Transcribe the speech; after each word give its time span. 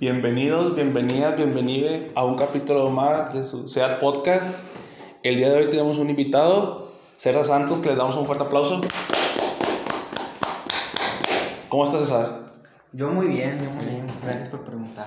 Bienvenidos, 0.00 0.74
bienvenidas, 0.74 1.36
bienvenida 1.36 1.90
a 2.14 2.24
un 2.24 2.34
capítulo 2.38 2.88
más 2.88 3.34
de 3.34 3.46
su 3.46 3.68
SEAT 3.68 4.00
Podcast. 4.00 4.48
El 5.22 5.36
día 5.36 5.50
de 5.50 5.58
hoy 5.58 5.68
tenemos 5.68 5.98
un 5.98 6.08
invitado, 6.08 6.90
César 7.18 7.44
Santos, 7.44 7.80
que 7.80 7.90
le 7.90 7.96
damos 7.96 8.16
un 8.16 8.24
fuerte 8.24 8.44
aplauso. 8.44 8.80
¿Cómo 11.68 11.84
estás, 11.84 12.00
César? 12.00 12.46
Yo 12.92 13.10
muy 13.10 13.28
bien, 13.28 13.62
yo 13.62 13.70
muy 13.76 13.84
bien. 13.84 14.06
Gracias 14.24 14.48
por 14.48 14.62
preguntar. 14.64 15.06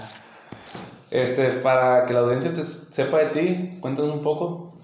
Este, 1.10 1.50
para 1.54 2.05
que 2.05 2.14
la 2.14 2.20
audiencia 2.20 2.54
te 2.54 2.64
sepa 2.64 3.18
de 3.18 3.25
ti, 3.32 3.80
cuéntanos 3.82 4.14
un 4.14 4.21
poco. 4.21 4.75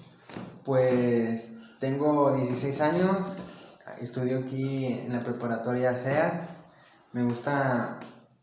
Pues 0.66 1.60
tengo 1.80 2.36
16 2.36 2.82
años, 2.82 3.38
estudio 4.02 4.40
aquí 4.40 4.88
en 4.88 5.14
la 5.14 5.20
preparatoria 5.20 5.96
SEAT. 5.96 6.48
Me 7.14 7.24
gusta, 7.24 8.00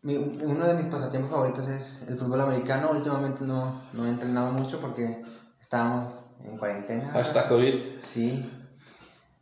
mi- 0.06 0.16
uno 0.16 0.66
de 0.66 0.74
mis 0.74 0.86
pasatiempos 0.86 1.30
favoritos 1.32 1.68
es 1.68 2.06
el 2.08 2.16
fútbol 2.16 2.40
americano. 2.40 2.90
Últimamente 2.92 3.44
no, 3.44 3.80
no 3.92 4.06
he 4.06 4.08
entrenado 4.08 4.52
mucho 4.52 4.80
porque 4.80 5.22
estábamos 5.60 6.12
en 6.44 6.56
cuarentena. 6.56 7.10
Hasta 7.14 7.48
COVID. 7.48 7.74
Sí. 8.02 8.48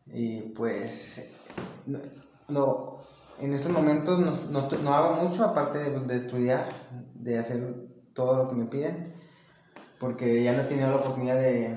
Y 0.07 0.41
pues, 0.55 1.33
no, 1.87 1.99
no, 2.49 2.97
en 3.41 3.53
estos 3.55 3.73
momentos 3.73 4.19
no, 4.21 4.33
no, 4.51 4.69
no 4.83 4.95
hago 4.95 5.17
mucho 5.23 5.45
aparte 5.45 5.79
de, 5.79 6.01
de 6.01 6.17
estudiar, 6.17 6.69
de 7.15 7.39
hacer 7.39 7.89
todo 8.15 8.37
lo 8.45 8.49
que 8.49 8.55
me 8.55 8.67
piden, 8.67 9.13
porque 9.99 10.43
ya 10.43 10.53
no 10.53 10.63
he 10.63 10.67
tenido 10.67 10.91
la 10.91 10.97
oportunidad 10.97 11.37
de, 11.37 11.77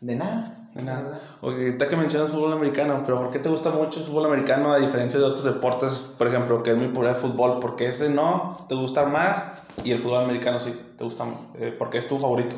de 0.00 0.16
nada. 0.16 0.53
De 0.74 0.82
nada. 0.82 1.20
Oye, 1.40 1.66
ahorita 1.66 1.86
que 1.86 1.96
mencionas 1.96 2.32
fútbol 2.32 2.52
americano, 2.52 3.02
pero 3.06 3.18
¿por 3.22 3.30
qué 3.30 3.38
te 3.38 3.48
gusta 3.48 3.70
mucho 3.70 4.00
el 4.00 4.06
fútbol 4.06 4.26
americano 4.26 4.72
a 4.72 4.78
diferencia 4.78 5.20
de 5.20 5.26
otros 5.26 5.44
deportes? 5.44 6.02
Por 6.18 6.26
ejemplo, 6.26 6.64
que 6.64 6.72
es 6.72 6.76
muy 6.76 6.88
popular 6.88 7.14
el 7.14 7.20
fútbol, 7.20 7.60
porque 7.60 7.86
ese 7.86 8.10
no 8.10 8.66
te 8.68 8.74
gusta 8.74 9.06
más 9.06 9.46
y 9.84 9.92
el 9.92 10.00
fútbol 10.00 10.24
americano 10.24 10.58
sí 10.58 10.76
te 10.98 11.04
gusta, 11.04 11.26
eh, 11.54 11.74
porque 11.78 11.98
es 11.98 12.08
tu 12.08 12.18
favorito. 12.18 12.56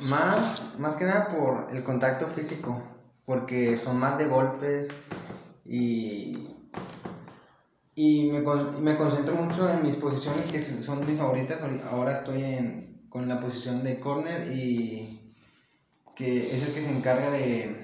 Más, 0.00 0.78
más 0.78 0.94
que 0.94 1.04
nada 1.04 1.28
por 1.28 1.66
el 1.76 1.84
contacto 1.84 2.26
físico, 2.26 2.80
porque 3.26 3.76
son 3.76 3.98
más 3.98 4.16
de 4.16 4.26
golpes 4.26 4.88
y, 5.66 6.38
y 7.94 8.30
me, 8.30 8.40
me 8.80 8.96
concentro 8.96 9.34
mucho 9.34 9.68
en 9.68 9.82
mis 9.82 9.96
posiciones 9.96 10.50
que 10.50 10.62
son 10.62 11.06
mis 11.06 11.18
favoritas. 11.18 11.58
Ahora 11.90 12.12
estoy 12.12 12.44
en, 12.44 13.06
con 13.10 13.28
la 13.28 13.38
posición 13.38 13.82
de 13.82 14.00
corner 14.00 14.50
y 14.50 15.27
que 16.18 16.52
es 16.52 16.66
el 16.66 16.74
que 16.74 16.82
se 16.82 16.90
encarga 16.90 17.30
de 17.30 17.76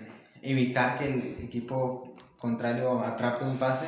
evitar 0.43 0.99
que 0.99 1.07
el 1.07 1.19
equipo 1.45 2.13
contrario 2.37 3.01
atrape 3.01 3.45
un 3.45 3.57
pase. 3.57 3.87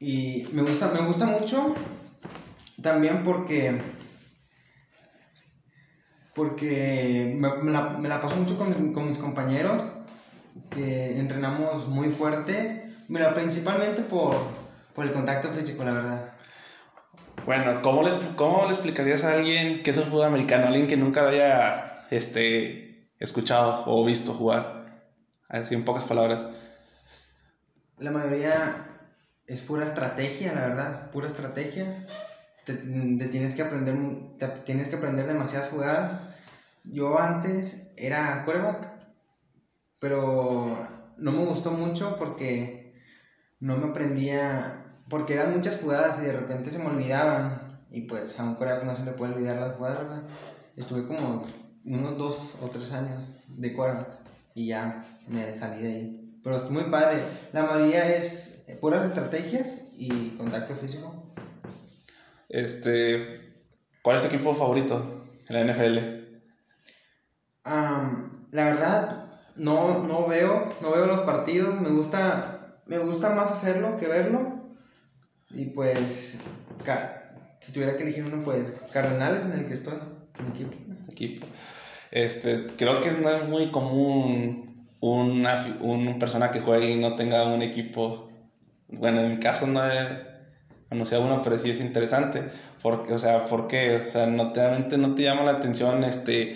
Y 0.00 0.48
me 0.52 0.62
gusta, 0.62 0.88
me 0.88 1.00
gusta 1.02 1.26
mucho 1.26 1.76
también 2.82 3.22
porque 3.22 3.80
porque 6.34 7.36
me, 7.38 7.70
la, 7.70 7.90
me 7.90 8.08
paso 8.08 8.34
mucho 8.36 8.58
con, 8.58 8.92
con 8.92 9.08
mis 9.08 9.18
compañeros, 9.18 9.82
que 10.70 11.18
entrenamos 11.18 11.88
muy 11.88 12.08
fuerte, 12.08 12.90
mira, 13.08 13.34
principalmente 13.34 14.02
por, 14.02 14.34
por 14.94 15.04
el 15.04 15.12
contacto 15.12 15.50
físico, 15.50 15.84
la 15.84 15.92
verdad. 15.92 16.32
Bueno, 17.44 17.82
¿cómo, 17.82 18.02
les, 18.02 18.14
¿cómo 18.34 18.64
le 18.64 18.72
explicarías 18.72 19.24
a 19.24 19.34
alguien 19.34 19.82
que 19.82 19.90
es 19.90 19.98
el 19.98 20.04
fútbol 20.04 20.24
americano? 20.24 20.66
Alguien 20.66 20.88
que 20.88 20.96
nunca 20.96 21.22
lo 21.22 21.28
haya 21.28 21.91
este, 22.16 23.10
escuchado 23.18 23.84
o 23.86 24.04
visto 24.04 24.34
jugar. 24.34 24.82
Así 25.48 25.74
en 25.74 25.84
pocas 25.84 26.04
palabras. 26.04 26.46
La 27.98 28.10
mayoría 28.10 28.86
es 29.46 29.60
pura 29.60 29.84
estrategia, 29.84 30.54
la 30.54 30.68
verdad, 30.68 31.10
pura 31.10 31.26
estrategia. 31.26 32.06
Te, 32.64 32.74
tienes 32.74 33.54
que 33.54 33.62
aprender, 33.62 33.96
te 34.38 34.46
tienes 34.48 34.88
que 34.88 34.96
aprender 34.96 35.26
demasiadas 35.26 35.70
jugadas. 35.70 36.20
Yo 36.84 37.18
antes 37.20 37.92
era 37.96 38.42
quarterback, 38.44 38.88
pero 40.00 40.76
no 41.16 41.32
me 41.32 41.44
gustó 41.44 41.70
mucho 41.72 42.16
porque 42.18 42.94
no 43.60 43.76
me 43.76 43.88
aprendía, 43.88 44.84
porque 45.08 45.34
eran 45.34 45.54
muchas 45.54 45.80
jugadas 45.80 46.18
y 46.20 46.26
de 46.26 46.32
repente 46.32 46.70
se 46.70 46.78
me 46.78 46.86
olvidaban. 46.86 47.80
Y 47.90 48.02
pues 48.02 48.38
a 48.40 48.44
un 48.44 48.54
quarterback 48.54 48.84
no 48.84 48.96
se 48.96 49.04
le 49.04 49.12
puede 49.12 49.34
olvidar 49.34 49.56
las 49.56 49.76
jugadas, 49.76 49.98
¿verdad? 49.98 50.22
Estuve 50.76 51.06
como 51.06 51.42
unos 51.84 52.18
dos 52.18 52.56
o 52.62 52.68
tres 52.68 52.92
años 52.92 53.36
de 53.48 53.72
quarterback 53.72 54.08
y 54.54 54.66
ya 54.66 54.98
me 55.28 55.52
salí 55.52 55.82
de 55.82 55.88
ahí. 55.88 56.40
Pero 56.42 56.56
es 56.56 56.70
muy 56.70 56.84
padre. 56.84 57.22
La 57.52 57.62
mayoría 57.64 58.16
es 58.16 58.64
puras 58.80 59.04
estrategias 59.04 59.68
y 59.96 60.30
contacto 60.30 60.74
físico. 60.74 61.22
Este, 62.48 63.26
¿Cuál 64.02 64.16
es 64.16 64.22
tu 64.22 64.28
equipo 64.28 64.52
favorito 64.52 65.24
en 65.48 65.54
la 65.66 65.72
NFL? 65.72 65.98
Am, 67.64 68.48
la 68.50 68.64
verdad, 68.64 69.26
no, 69.56 70.02
no 70.02 70.26
veo, 70.26 70.68
no 70.80 70.90
veo 70.90 71.06
los 71.06 71.20
partidos. 71.20 71.80
Me 71.80 71.90
gusta, 71.90 72.80
me 72.86 72.98
gusta 72.98 73.30
más 73.30 73.50
hacerlo 73.50 73.96
que 73.98 74.08
verlo. 74.08 74.60
Y 75.50 75.66
pues, 75.66 76.40
si 77.60 77.72
tuviera 77.72 77.96
que 77.96 78.02
elegir 78.02 78.24
uno, 78.24 78.42
pues 78.42 78.72
Cardenales 78.92 79.44
en 79.44 79.52
el 79.52 79.66
que 79.66 79.74
estoy, 79.74 79.94
mi 80.42 80.50
equipo. 80.50 80.76
equipo. 81.10 81.46
Este, 82.12 82.66
creo 82.76 83.00
que 83.00 83.10
no 83.10 83.30
es 83.30 83.48
muy 83.48 83.68
común 83.70 84.66
una, 85.00 85.78
una 85.80 86.18
persona 86.18 86.50
que 86.50 86.60
juegue 86.60 86.90
y 86.90 86.96
no 86.96 87.16
tenga 87.16 87.44
un 87.44 87.62
equipo. 87.62 88.28
Bueno, 88.88 89.20
en 89.20 89.30
mi 89.30 89.38
caso 89.38 89.66
no 89.66 89.90
he 89.90 90.32
conocido 90.90 91.22
uno, 91.22 91.40
pero 91.42 91.58
sí 91.58 91.70
es 91.70 91.80
interesante. 91.80 92.44
Porque, 92.82 93.14
o 93.14 93.18
sea, 93.18 93.46
¿por 93.46 93.66
qué? 93.66 93.96
O 93.96 94.10
sea, 94.10 94.26
no 94.26 94.52
te, 94.52 94.60
realmente 94.60 94.98
no 94.98 95.14
te 95.14 95.22
llama 95.22 95.42
la 95.44 95.52
atención 95.52 96.04
este, 96.04 96.54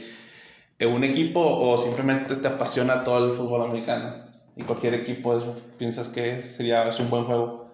eh, 0.78 0.86
un 0.86 1.04
equipo 1.04 1.40
o 1.40 1.78
simplemente 1.78 2.36
te 2.36 2.48
apasiona 2.48 3.02
todo 3.02 3.24
el 3.24 3.32
fútbol 3.32 3.62
americano. 3.64 4.14
Y 4.56 4.62
cualquier 4.62 4.92
equipo 4.94 5.36
es, 5.36 5.44
piensas 5.78 6.08
que 6.08 6.42
sería 6.42 6.86
es 6.88 7.00
un 7.00 7.08
buen 7.08 7.24
juego. 7.24 7.65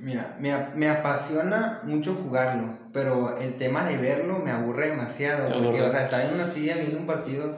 Mira, 0.00 0.34
me, 0.40 0.56
me 0.76 0.88
apasiona 0.88 1.80
mucho 1.84 2.14
jugarlo, 2.14 2.78
pero 2.92 3.38
el 3.38 3.54
tema 3.56 3.84
de 3.84 3.96
verlo 3.98 4.38
me 4.38 4.50
aburre 4.50 4.88
demasiado. 4.90 5.44
Te 5.44 5.52
Porque, 5.52 5.68
aburre. 5.68 5.82
o 5.82 5.90
sea, 5.90 6.04
estar 6.04 6.20
en 6.24 6.34
una 6.34 6.46
silla 6.46 6.76
viendo 6.76 6.98
un 6.98 7.06
partido 7.06 7.56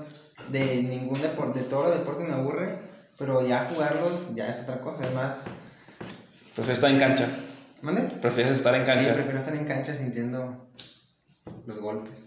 de 0.49 0.83
ningún 0.83 1.21
deporte, 1.23 1.61
de 1.61 1.67
todos 1.67 1.89
los 1.89 1.99
deportes 1.99 2.27
me 2.29 2.35
aburre, 2.35 2.77
pero 3.17 3.47
ya 3.47 3.69
jugarlos 3.73 4.35
ya 4.35 4.49
es 4.49 4.61
otra 4.61 4.81
cosa. 4.81 5.05
Además, 5.05 5.45
Prefieres 6.55 6.79
estar 6.79 6.91
en 6.91 6.99
cancha. 6.99 7.29
¿mande? 7.81 8.03
Prefieres 8.03 8.53
estar 8.53 8.75
en 8.75 8.83
Sí, 8.83 8.87
cancha. 8.87 9.15
prefiero 9.15 9.39
estar 9.39 9.55
en 9.55 9.65
cancha 9.65 9.95
sintiendo 9.95 10.69
los 11.67 11.81
golpes. 11.81 12.27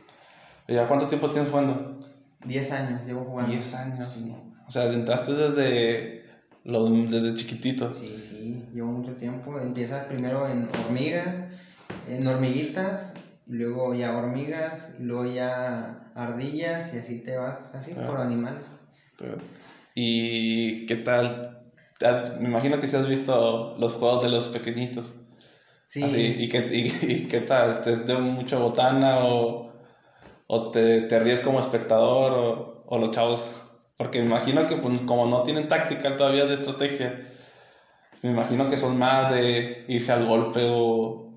¿Ya 0.68 0.86
cuánto 0.88 1.06
tiempo 1.06 1.30
tienes 1.30 1.48
jugando? 1.50 2.00
10 2.44 2.72
años 2.72 3.00
llevo 3.06 3.24
jugando. 3.24 3.50
10 3.52 3.74
años. 3.74 4.08
Sí, 4.08 4.36
O 4.66 4.70
sea, 4.70 4.84
entraste 4.92 5.32
desde, 5.32 6.23
lo, 6.64 6.88
desde 6.88 7.34
chiquitito. 7.34 7.92
sí, 7.92 8.16
sí, 8.18 8.64
llevo 8.72 8.92
mucho 8.92 9.12
tiempo. 9.16 9.58
Empiezas 9.60 10.06
primero 10.06 10.48
en 10.48 10.68
hormigas, 10.86 11.44
en 12.08 12.26
hormiguitas, 12.26 13.14
y 13.46 13.52
luego 13.52 13.94
ya 13.94 14.16
hormigas, 14.16 14.94
y 14.98 15.02
luego 15.02 15.26
ya 15.32 16.10
ardillas, 16.14 16.94
y 16.94 16.98
así 16.98 17.22
te 17.22 17.36
vas, 17.36 17.74
así 17.74 17.92
Ah. 17.96 18.06
por 18.06 18.20
animales. 18.20 18.72
¿Y 19.94 20.86
qué 20.86 20.96
tal? 20.96 21.60
Me 22.40 22.48
imagino 22.48 22.80
que 22.80 22.86
si 22.86 22.96
has 22.96 23.08
visto 23.08 23.76
los 23.78 23.94
juegos 23.94 24.22
de 24.22 24.28
los 24.30 24.48
pequeñitos. 24.48 25.14
Sí, 25.86 26.02
Así, 26.02 26.34
¿y, 26.38 26.48
qué, 26.48 26.68
y, 26.72 27.12
y 27.12 27.28
qué 27.28 27.40
tal? 27.40 27.82
¿Te 27.82 27.92
es 27.92 28.06
de 28.06 28.14
mucha 28.16 28.58
botana 28.58 29.18
o, 29.24 29.72
o 30.48 30.70
te, 30.70 31.02
te 31.02 31.20
ríes 31.20 31.40
como 31.40 31.60
espectador 31.60 32.32
o, 32.32 32.84
o 32.86 32.98
los 32.98 33.10
chavos? 33.12 33.60
Porque 33.96 34.18
me 34.20 34.26
imagino 34.26 34.66
que 34.66 34.76
pues, 34.76 35.02
como 35.02 35.26
no 35.26 35.42
tienen 35.42 35.68
táctica 35.68 36.16
todavía 36.16 36.46
de 36.46 36.54
estrategia, 36.54 37.20
me 38.22 38.30
imagino 38.30 38.68
que 38.68 38.76
son 38.76 38.98
más 38.98 39.32
de 39.32 39.84
irse 39.88 40.12
al 40.12 40.26
golpe 40.26 40.66
o 40.68 41.30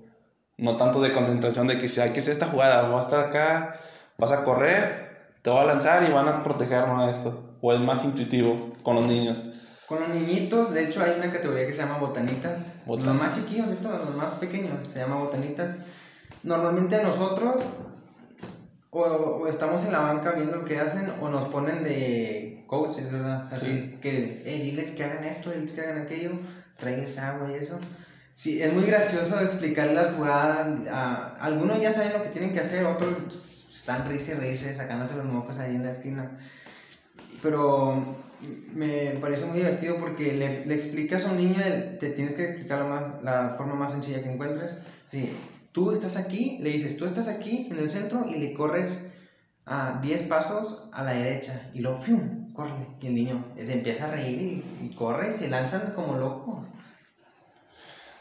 no 0.56 0.76
tanto 0.76 1.00
de 1.00 1.12
concentración 1.12 1.66
de 1.68 1.78
que 1.78 1.86
si 1.86 2.00
hay 2.00 2.10
que 2.10 2.18
hacer 2.20 2.32
esta 2.32 2.46
jugada, 2.48 2.88
voy 2.88 2.96
a 2.96 3.00
estar 3.00 3.20
acá, 3.20 3.78
vas 4.18 4.32
a 4.32 4.42
correr, 4.42 5.36
te 5.42 5.50
voy 5.50 5.60
a 5.60 5.64
lanzar 5.66 6.02
y 6.08 6.12
van 6.12 6.26
a 6.28 6.42
protegernos 6.42 7.00
a 7.02 7.10
esto. 7.10 7.56
O 7.60 7.72
es 7.72 7.80
más 7.80 8.04
intuitivo 8.04 8.56
con 8.82 8.96
los 8.96 9.04
niños. 9.06 9.40
Con 9.86 10.00
los 10.00 10.08
niñitos, 10.08 10.72
de 10.74 10.84
hecho 10.84 11.02
hay 11.02 11.12
una 11.18 11.30
categoría 11.30 11.66
que 11.66 11.72
se 11.72 11.78
llama 11.78 11.98
botanitas. 11.98 12.82
Botan- 12.86 13.04
Los 13.06 13.14
más 13.16 13.32
chiquillos, 13.36 13.68
de 13.68 13.88
los 13.88 14.14
más 14.16 14.34
pequeños, 14.34 14.74
se 14.86 14.98
llama 14.98 15.16
botanitas. 15.16 15.76
Normalmente 16.42 17.02
nosotros 17.02 17.54
o, 18.90 19.00
o 19.00 19.46
estamos 19.48 19.84
en 19.84 19.92
la 19.92 20.00
banca 20.00 20.32
viendo 20.32 20.56
lo 20.56 20.64
que 20.64 20.78
hacen 20.80 21.10
o 21.20 21.28
nos 21.28 21.48
ponen 21.48 21.84
de 21.84 22.47
coaches, 22.68 23.10
¿verdad? 23.10 23.48
Así 23.52 23.98
que, 24.00 24.42
eh, 24.46 24.62
diles 24.62 24.92
que 24.92 25.02
hagan 25.02 25.24
esto, 25.24 25.50
diles 25.50 25.72
que 25.72 25.80
hagan 25.80 26.02
aquello, 26.02 26.30
tráiganles 26.78 27.18
agua 27.18 27.50
y 27.50 27.54
eso. 27.56 27.76
Sí, 28.34 28.62
es 28.62 28.72
muy 28.72 28.84
gracioso 28.84 29.40
explicar 29.40 29.88
las 29.88 30.12
jugadas. 30.12 30.68
a- 30.90 31.34
algunos 31.40 31.80
ya 31.82 31.90
saben 31.90 32.12
lo 32.12 32.22
que 32.22 32.28
tienen 32.28 32.52
que 32.52 32.60
hacer, 32.60 32.84
otros 32.86 33.66
están 33.74 34.08
risa 34.08 34.32
y 34.32 34.34
risa, 34.36 34.72
sacándose 34.72 35.16
los 35.16 35.24
mocos 35.26 35.58
ahí 35.58 35.74
en 35.74 35.82
la 35.84 35.90
esquina. 35.90 36.30
Pero 37.42 38.16
me 38.74 39.10
parece 39.20 39.46
muy 39.46 39.58
divertido 39.58 39.96
porque 39.96 40.32
le, 40.34 40.66
le 40.66 40.74
explicas 40.74 41.24
a 41.26 41.30
un 41.32 41.38
niño, 41.38 41.56
te 41.98 42.10
tienes 42.10 42.34
que 42.34 42.44
explicar 42.44 42.80
la, 42.80 42.84
más, 42.86 43.22
la 43.24 43.54
forma 43.56 43.74
más 43.74 43.92
sencilla 43.92 44.22
que 44.22 44.30
encuentres. 44.32 44.78
Sí, 45.08 45.30
tú 45.72 45.90
estás 45.92 46.16
aquí, 46.16 46.58
le 46.60 46.70
dices, 46.70 46.96
tú 46.96 47.06
estás 47.06 47.28
aquí 47.28 47.68
en 47.70 47.78
el 47.78 47.88
centro 47.88 48.26
y 48.28 48.36
le 48.36 48.52
corres 48.54 49.06
a 49.66 50.00
10 50.02 50.22
pasos 50.24 50.88
a 50.92 51.02
la 51.04 51.12
derecha 51.12 51.70
y 51.74 51.80
luego, 51.80 52.00
¡pum! 52.00 52.37
Corre. 52.58 52.72
Y 53.00 53.06
el 53.06 53.14
niño 53.14 53.44
se 53.56 53.72
empieza 53.72 54.06
a 54.06 54.10
reír 54.10 54.64
y, 54.82 54.94
corre 54.96 55.30
y 55.32 55.38
se 55.38 55.48
lanzan 55.48 55.92
como 55.94 56.16
locos. 56.16 56.66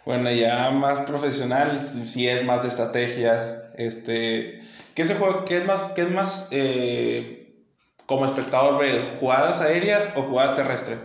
Bueno, 0.05 0.29
ya 0.31 0.69
más 0.69 1.01
profesional, 1.01 1.77
si 1.79 2.29
es 2.29 2.45
más 2.45 2.61
de 2.61 2.67
estrategias, 2.67 3.57
este, 3.77 4.59
¿qué 4.93 5.01
es 5.01 5.11
juego, 5.17 5.43
qué 5.43 5.57
es 5.57 5.65
más, 5.65 5.81
qué 5.95 6.03
es 6.03 6.11
más 6.11 6.49
eh, 6.51 7.65
como 8.05 8.27
espectador 8.27 8.79
ver 8.79 9.03
jugadas 9.19 9.61
aéreas 9.61 10.09
o 10.15 10.21
jugadas 10.21 10.55
terrestres? 10.55 10.99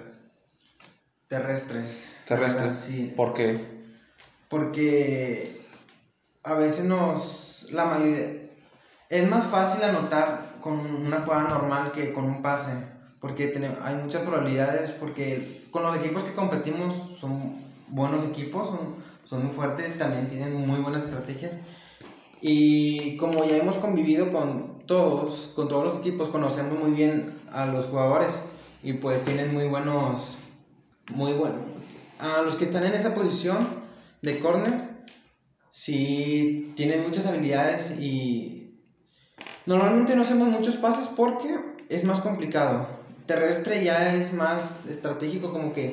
Terrestres. 1.26 2.20
Terrestres. 2.28 2.76
Sí. 2.76 3.14
¿Por 3.16 3.32
qué? 3.32 3.58
Porque 4.50 5.58
a 6.42 6.52
veces 6.52 6.84
nos, 6.84 7.68
la 7.72 7.86
mayoría, 7.86 8.26
es 9.08 9.28
más 9.28 9.46
fácil 9.46 9.82
anotar 9.84 10.52
con 10.60 10.78
una 10.78 11.22
jugada 11.22 11.48
normal 11.48 11.92
que 11.92 12.12
con 12.12 12.24
un 12.24 12.42
pase, 12.42 12.91
porque 13.22 13.54
hay 13.84 13.94
muchas 13.94 14.22
probabilidades, 14.22 14.90
porque 14.90 15.62
con 15.70 15.84
los 15.84 15.96
equipos 15.96 16.24
que 16.24 16.34
competimos 16.34 17.16
son 17.16 17.62
buenos 17.86 18.24
equipos, 18.24 18.66
son, 18.66 18.96
son 19.24 19.46
muy 19.46 19.54
fuertes, 19.54 19.96
también 19.96 20.26
tienen 20.26 20.66
muy 20.66 20.80
buenas 20.80 21.04
estrategias. 21.04 21.52
Y 22.40 23.16
como 23.18 23.44
ya 23.44 23.58
hemos 23.58 23.76
convivido 23.76 24.32
con 24.32 24.82
todos, 24.86 25.52
con 25.54 25.68
todos 25.68 25.84
los 25.84 25.98
equipos, 25.98 26.30
conocemos 26.30 26.76
muy 26.76 26.90
bien 26.90 27.32
a 27.52 27.66
los 27.66 27.86
jugadores 27.86 28.34
y 28.82 28.94
pues 28.94 29.22
tienen 29.22 29.54
muy 29.54 29.68
buenos, 29.68 30.38
muy 31.14 31.32
buenos. 31.34 31.60
A 32.18 32.42
los 32.42 32.56
que 32.56 32.64
están 32.64 32.84
en 32.84 32.94
esa 32.94 33.14
posición 33.14 33.68
de 34.20 34.40
corner, 34.40 35.04
sí 35.70 36.72
tienen 36.74 37.04
muchas 37.04 37.26
habilidades 37.26 38.00
y 38.00 38.80
normalmente 39.64 40.16
no 40.16 40.22
hacemos 40.22 40.48
muchos 40.48 40.74
pases 40.74 41.06
porque 41.14 41.54
es 41.88 42.02
más 42.02 42.20
complicado. 42.20 43.01
Terrestre 43.26 43.84
ya 43.84 44.14
es 44.14 44.32
más 44.32 44.86
estratégico, 44.86 45.52
como 45.52 45.72
que 45.72 45.92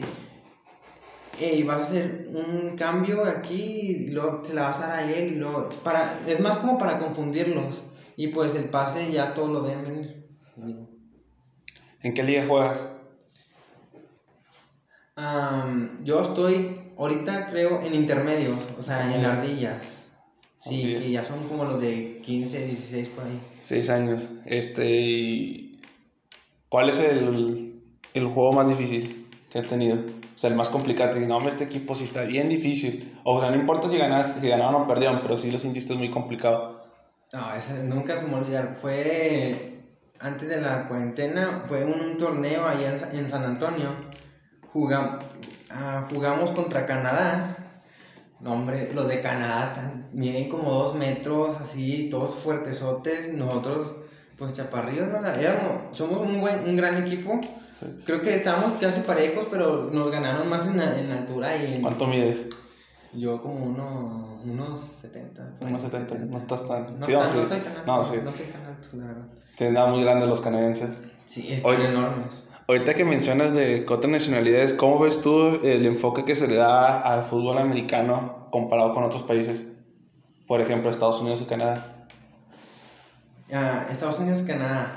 y 1.41 1.63
vas 1.63 1.79
a 1.79 1.83
hacer 1.83 2.27
un 2.33 2.75
cambio 2.75 3.23
aquí 3.23 3.55
y 3.61 4.07
luego 4.09 4.43
se 4.43 4.53
la 4.53 4.63
vas 4.63 4.81
a 4.81 4.87
dar 4.87 4.99
a 4.99 5.11
él 5.11 5.33
y 5.33 5.35
luego 5.37 5.69
para 5.83 6.19
es 6.27 6.39
más 6.39 6.57
como 6.57 6.77
para 6.77 6.99
confundirlos 6.99 7.83
y 8.17 8.27
pues 8.27 8.55
el 8.55 8.65
pase 8.65 9.11
ya 9.11 9.33
todos 9.33 9.49
lo 9.49 9.63
ven 9.63 9.83
venir. 9.83 10.25
¿en 12.01 12.13
qué 12.13 12.23
liga 12.23 12.45
juegas? 12.45 12.85
yo 16.03 16.21
estoy 16.21 16.93
ahorita 16.97 17.49
creo 17.49 17.81
en 17.81 17.93
intermedios 17.93 18.67
o 18.77 18.83
sea 18.83 19.13
en 19.15 19.25
ardillas. 19.25 20.05
Sí 20.57 20.81
que 20.81 21.11
ya 21.11 21.23
son 21.23 21.47
como 21.47 21.63
los 21.63 21.79
de 21.79 22.19
15 22.21 22.65
16 22.65 23.07
por 23.09 23.23
ahí. 23.23 23.39
6 23.61 23.89
años. 23.91 24.29
Este 24.45 25.68
¿cuál 26.69 26.89
es 26.89 26.99
el, 26.99 27.81
el 28.13 28.27
juego 28.27 28.53
más 28.53 28.69
difícil 28.69 29.27
que 29.51 29.59
has 29.59 29.67
tenido? 29.67 29.97
O 30.39 30.41
sea, 30.41 30.49
el 30.49 30.55
más 30.55 30.69
complicado. 30.69 31.19
Y 31.19 31.25
no, 31.25 31.45
este 31.49 31.65
equipo 31.65 31.95
sí 31.95 32.05
está 32.05 32.23
bien 32.23 32.47
difícil. 32.47 33.19
O 33.25 33.41
sea, 33.41 33.51
no 33.51 33.57
importa 33.57 33.89
si, 33.89 33.97
ganas, 33.97 34.37
si 34.39 34.47
ganaron 34.47 34.83
o 34.83 34.87
perdieron, 34.87 35.19
pero 35.21 35.35
sí 35.35 35.51
lo 35.51 35.59
sintiste 35.59 35.95
muy 35.95 36.09
complicado. 36.09 36.81
No, 37.33 37.53
ese 37.53 37.83
nunca 37.83 38.17
se 38.17 38.25
me 38.25 38.35
olvidar. 38.35 38.77
Fue 38.81 39.83
antes 40.19 40.49
de 40.49 40.61
la 40.61 40.87
cuarentena, 40.87 41.63
fue 41.67 41.85
un, 41.85 42.17
torneo 42.17 42.65
allá 42.65 42.95
en, 43.13 43.27
San 43.27 43.43
Antonio. 43.43 43.89
Jugamos, 44.71 45.23
ah, 45.71 46.07
jugamos 46.11 46.51
contra 46.51 46.85
Canadá. 46.85 47.57
No, 48.39 48.53
hombre, 48.53 48.91
los 48.93 49.07
de 49.07 49.21
Canadá 49.21 49.73
están, 49.73 50.07
miden 50.13 50.49
como 50.49 50.71
dos 50.71 50.95
metros, 50.95 51.59
así, 51.59 52.09
todos 52.09 52.35
fuertesotes. 52.35 53.33
Nosotros, 53.33 53.95
pues 54.39 54.53
chaparrillos, 54.53 55.11
¿verdad? 55.11 55.39
Éramos, 55.39 55.95
somos 55.95 56.19
un, 56.19 56.39
buen, 56.39 56.67
un 56.67 56.75
gran 56.77 57.05
equipo 57.05 57.39
Creo 58.05 58.21
que 58.21 58.35
estábamos 58.35 58.73
casi 58.79 59.01
parejos, 59.01 59.47
pero 59.49 59.89
nos 59.91 60.11
ganaron 60.11 60.49
más 60.49 60.65
en, 60.67 60.77
la, 60.77 60.99
en 60.99 61.11
altura 61.11 61.55
y 61.55 61.73
en... 61.73 61.81
¿Cuánto 61.81 62.07
mides? 62.07 62.49
Yo 63.13 63.41
como 63.41 63.65
uno, 63.65 64.39
unos 64.43 64.79
70. 64.79 65.57
Unos 65.65 65.81
70, 65.81 66.15
no 66.15 66.37
estás 66.37 66.67
tan... 66.67 66.99
No, 66.99 67.05
sí, 67.05 67.13
no, 67.13 67.23
estoy 67.23 67.59
tan 67.59 67.77
alto, 67.77 67.85
no, 67.85 68.03
sí. 68.03 68.19
no 68.23 68.29
estoy 68.29 68.45
tan 68.47 68.65
alto, 68.65 68.87
la 68.93 69.05
verdad. 69.05 69.27
Tienen 69.55 69.89
muy 69.89 70.01
grande 70.01 70.27
los 70.27 70.41
canadienses. 70.41 70.99
Sí, 71.25 71.53
están 71.53 71.81
enormes. 71.81 72.45
Ahorita 72.67 72.93
que 72.93 73.05
mencionas 73.05 73.53
de 73.53 73.85
otras 73.89 74.11
nacionalidades, 74.11 74.73
¿cómo 74.73 74.99
ves 74.99 75.21
tú 75.21 75.59
el 75.63 75.85
enfoque 75.85 76.23
que 76.23 76.35
se 76.35 76.47
le 76.47 76.55
da 76.55 76.99
al 76.99 77.23
fútbol 77.23 77.57
americano 77.57 78.47
comparado 78.51 78.93
con 78.93 79.03
otros 79.03 79.23
países? 79.23 79.67
Por 80.47 80.61
ejemplo, 80.61 80.91
Estados 80.91 81.21
Unidos 81.21 81.41
y 81.41 81.45
Canadá. 81.45 81.98
Estados 83.49 84.19
Unidos 84.19 84.43
Canadá. 84.43 84.91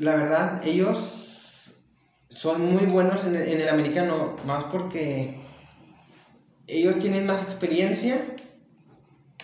La 0.00 0.14
verdad, 0.14 0.62
ellos 0.64 1.84
son 2.28 2.72
muy 2.72 2.86
buenos 2.86 3.24
en 3.26 3.36
el, 3.36 3.68
americano, 3.68 4.36
más 4.46 4.64
porque 4.64 5.40
ellos 6.66 6.98
tienen 6.98 7.26
más 7.26 7.42
experiencia 7.42 8.18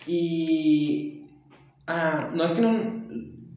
y 0.06 1.26
ah, 1.86 2.30
no 2.34 2.44
es 2.44 2.52
que 2.52 2.64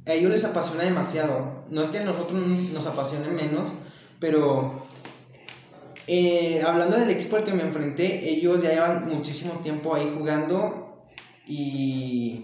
a 0.06 0.14
ellos 0.14 0.32
les 0.32 0.46
apasiona 0.46 0.84
demasiado, 0.84 1.64
no 1.70 1.82
es 1.82 1.90
que 1.90 2.00
a 2.00 2.06
nosotros 2.06 2.42
nos 2.74 2.86
apasione 2.88 3.30
menos, 3.30 3.72
pero 4.20 4.86
eh, 6.08 6.62
hablando 6.66 6.98
del 6.98 7.12
equipo 7.12 7.38
al 7.38 7.46
que 7.46 7.54
me 7.54 7.64
enfrenté, 7.64 8.30
ellos 8.30 8.62
ya 8.62 8.72
llevan 8.72 9.08
muchísimo 9.08 9.54
tiempo 9.62 9.94
ahí 9.94 10.12
jugando 10.18 11.06
y 11.48 12.44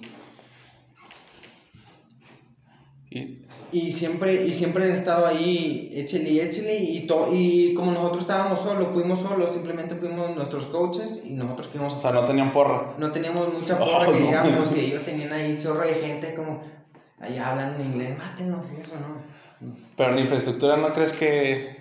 y 3.72 3.92
siempre, 3.94 4.46
y 4.46 4.54
siempre 4.54 4.86
han 4.86 4.92
estado 4.92 5.26
ahí, 5.26 5.90
échale, 5.94 6.44
échale, 6.44 6.76
y, 6.78 7.08
to, 7.08 7.30
y 7.34 7.74
como 7.74 7.92
nosotros 7.92 8.22
estábamos 8.22 8.60
solos, 8.60 8.90
fuimos 8.92 9.20
solos, 9.20 9.54
simplemente 9.54 9.96
fuimos 9.96 10.36
nuestros 10.36 10.66
coaches 10.66 11.22
y 11.26 11.32
nosotros 11.32 11.68
que 11.68 11.78
íbamos 11.78 11.94
O 11.94 12.00
sea, 12.00 12.12
no 12.12 12.26
tenían 12.26 12.52
porra. 12.52 12.94
No 12.98 13.12
teníamos 13.12 13.54
mucha 13.54 13.78
porra, 13.80 14.12
que 14.12 14.20
digamos, 14.20 14.76
y 14.76 14.80
ellos 14.82 15.04
tenían 15.04 15.32
ahí 15.32 15.58
chorro 15.58 15.88
de 15.88 15.96
gente 15.96 16.36
como, 16.36 16.62
allá 17.20 17.52
hablando 17.52 17.82
en 17.82 17.92
inglés, 17.92 18.18
mátenos 18.18 18.66
y 18.78 18.82
eso, 18.82 18.96
¿no? 18.96 19.70
Pero 19.96 20.12
la 20.12 20.22
infraestructura, 20.22 20.76
¿no 20.76 20.94
crees 20.94 21.14
que, 21.14 21.78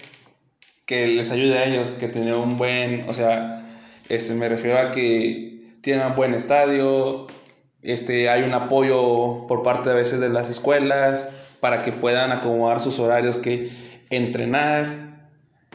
que 0.86 1.08
les 1.08 1.32
ayude 1.32 1.58
a 1.58 1.64
ellos? 1.64 1.90
Que 1.92 2.08
tener 2.08 2.34
un 2.34 2.56
buen, 2.56 3.08
o 3.08 3.12
sea, 3.12 3.66
este, 4.08 4.34
me 4.34 4.48
refiero 4.48 4.78
a 4.78 4.92
que 4.92 5.72
tienen 5.80 6.06
un 6.06 6.14
buen 6.14 6.32
estadio, 6.34 7.26
este, 7.84 8.30
hay 8.30 8.42
un 8.42 8.54
apoyo 8.54 9.46
por 9.46 9.62
parte 9.62 9.90
a 9.90 9.92
veces 9.92 10.18
de 10.18 10.30
las 10.30 10.48
escuelas 10.48 11.56
para 11.60 11.82
que 11.82 11.92
puedan 11.92 12.32
acomodar 12.32 12.80
sus 12.80 12.98
horarios 12.98 13.36
que 13.36 13.70
entrenar 14.10 15.28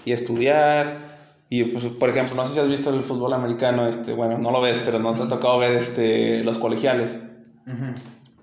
y 0.05 0.11
estudiar. 0.11 1.07
Y 1.49 1.65
pues, 1.65 1.85
por 1.85 2.09
ejemplo, 2.09 2.35
no 2.35 2.45
sé 2.45 2.55
si 2.55 2.59
has 2.59 2.67
visto 2.67 2.93
el 2.93 3.03
fútbol 3.03 3.33
americano, 3.33 3.87
este, 3.87 4.13
bueno, 4.13 4.39
no 4.39 4.51
lo 4.51 4.59
ves, 4.59 4.81
pero 4.83 4.99
no 4.99 5.13
te 5.13 5.23
ha 5.23 5.27
tocado 5.27 5.59
ver 5.59 5.71
este, 5.73 6.43
los 6.43 6.57
colegiales. 6.57 7.19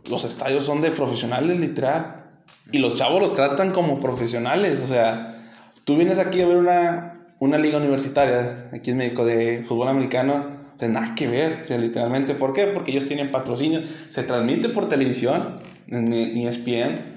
Los 0.09 0.25
estadios 0.25 0.65
son 0.65 0.81
de 0.81 0.91
profesionales, 0.91 1.59
literal. 1.59 2.25
Y 2.71 2.79
los 2.79 2.95
chavos 2.95 3.21
los 3.21 3.35
tratan 3.35 3.73
como 3.73 3.99
profesionales. 3.99 4.79
O 4.81 4.87
sea, 4.87 5.37
tú 5.85 5.97
vienes 5.97 6.19
aquí 6.19 6.41
a 6.41 6.47
ver 6.47 6.57
una, 6.57 7.27
una 7.41 7.59
liga 7.59 7.79
universitaria, 7.79 8.69
aquí 8.73 8.93
en 8.93 8.99
México, 8.99 9.25
de 9.25 9.65
fútbol 9.67 9.89
americano 9.89 10.56
pues 10.79 10.91
nada 10.91 11.15
que 11.15 11.29
ver, 11.29 11.59
o 11.61 11.65
sea, 11.65 11.79
literalmente. 11.79 12.35
¿Por 12.35 12.53
qué? 12.53 12.67
Porque 12.67 12.91
ellos 12.91 13.05
tienen 13.05 13.31
patrocinio. 13.31 13.81
Se 14.09 14.23
transmite 14.23 14.69
por 14.69 14.89
televisión, 14.89 15.61
en 15.89 16.13
ESPN. 16.13 17.17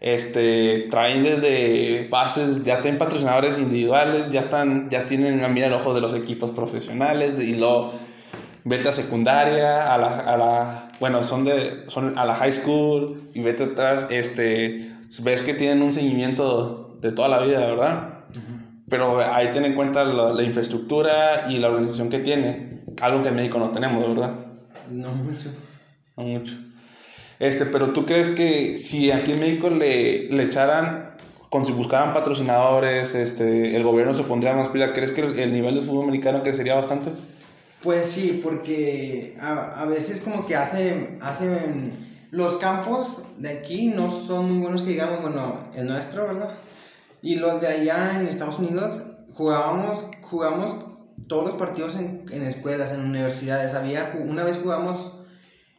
Este, 0.00 0.88
traen 0.90 1.22
desde 1.22 2.06
pases, 2.10 2.62
ya 2.62 2.82
tienen 2.82 2.98
patrocinadores 2.98 3.58
individuales, 3.58 4.30
ya 4.30 4.40
están, 4.40 4.90
ya 4.90 5.06
tienen 5.06 5.42
a 5.42 5.48
mira 5.48 5.68
el 5.68 5.72
ojo 5.72 5.94
de 5.94 6.02
los 6.02 6.12
equipos 6.12 6.50
profesionales 6.50 7.40
y 7.40 7.54
luego 7.54 7.90
vete 8.64 8.90
a 8.90 8.92
secundaria, 8.92 9.94
a 9.94 9.96
la, 9.96 10.18
a 10.20 10.36
la, 10.36 10.92
bueno, 11.00 11.24
son 11.24 11.44
de, 11.44 11.84
son 11.88 12.18
a 12.18 12.26
la 12.26 12.34
high 12.34 12.52
school 12.52 13.18
y 13.34 13.40
vete 13.40 13.64
atrás, 13.64 14.06
este, 14.10 14.92
ves 15.22 15.40
que 15.40 15.54
tienen 15.54 15.82
un 15.82 15.92
seguimiento 15.92 16.98
de 17.00 17.12
toda 17.12 17.28
la 17.28 17.40
vida, 17.40 17.60
¿verdad? 17.60 18.18
Pero 18.88 19.18
ahí 19.20 19.50
ten 19.52 19.64
en 19.64 19.74
cuenta 19.74 20.04
la, 20.04 20.34
la, 20.34 20.42
infraestructura 20.42 21.46
y 21.48 21.58
la 21.58 21.68
organización 21.68 22.10
que 22.10 22.18
tiene. 22.18 22.73
Algo 23.00 23.22
que 23.22 23.28
en 23.28 23.36
México 23.36 23.58
no 23.58 23.70
tenemos, 23.70 24.06
¿verdad? 24.08 24.34
No 24.90 25.10
mucho. 25.12 25.50
No 26.16 26.24
mucho. 26.24 26.54
Este, 27.38 27.66
pero 27.66 27.92
tú 27.92 28.06
crees 28.06 28.30
que 28.30 28.78
si 28.78 29.10
aquí 29.10 29.32
en 29.32 29.40
México 29.40 29.70
le, 29.70 30.28
le 30.30 30.42
echaran, 30.44 31.14
con 31.50 31.66
si 31.66 31.72
buscaran 31.72 32.12
patrocinadores, 32.12 33.14
este, 33.14 33.76
el 33.76 33.82
gobierno 33.82 34.14
se 34.14 34.22
pondría 34.22 34.54
más 34.54 34.68
pila, 34.68 34.92
¿crees 34.92 35.12
que 35.12 35.20
el, 35.20 35.52
nivel 35.52 35.74
de 35.74 35.80
fútbol 35.80 36.04
americano 36.04 36.42
crecería 36.42 36.74
bastante? 36.74 37.10
Pues 37.82 38.06
sí, 38.06 38.40
porque 38.42 39.36
a, 39.40 39.82
a 39.82 39.86
veces 39.86 40.20
como 40.20 40.46
que 40.46 40.56
hacen, 40.56 41.18
hacen, 41.20 41.92
los 42.30 42.56
campos 42.56 43.22
de 43.36 43.50
aquí 43.50 43.88
no 43.88 44.10
son 44.10 44.50
muy 44.50 44.62
buenos 44.62 44.82
que 44.82 44.90
digamos, 44.90 45.20
bueno, 45.20 45.58
el 45.74 45.86
nuestro, 45.86 46.26
¿verdad? 46.26 46.50
Y 47.20 47.36
los 47.36 47.60
de 47.60 47.68
allá 47.68 48.18
en 48.18 48.26
Estados 48.26 48.58
Unidos 48.58 49.02
jugábamos, 49.34 50.06
jugamos 50.22 50.76
todos 51.28 51.44
los 51.44 51.54
partidos 51.54 51.96
en, 51.96 52.26
en 52.30 52.42
escuelas, 52.42 52.92
en 52.92 53.00
universidades. 53.00 53.74
Había, 53.74 54.14
una 54.20 54.44
vez 54.44 54.58
jugamos 54.62 55.20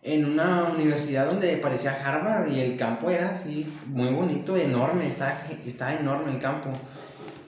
en 0.06 0.26
una 0.26 0.70
universidad 0.76 1.26
donde 1.26 1.58
parecía 1.58 1.92
Harvard 1.92 2.52
y 2.52 2.60
el 2.60 2.78
campo 2.78 3.10
era 3.10 3.32
así, 3.32 3.68
muy 3.88 4.10
bonito, 4.10 4.56
enorme, 4.56 5.08
está, 5.08 5.44
está 5.66 6.00
enorme 6.00 6.32
el 6.32 6.40
campo. 6.40 6.70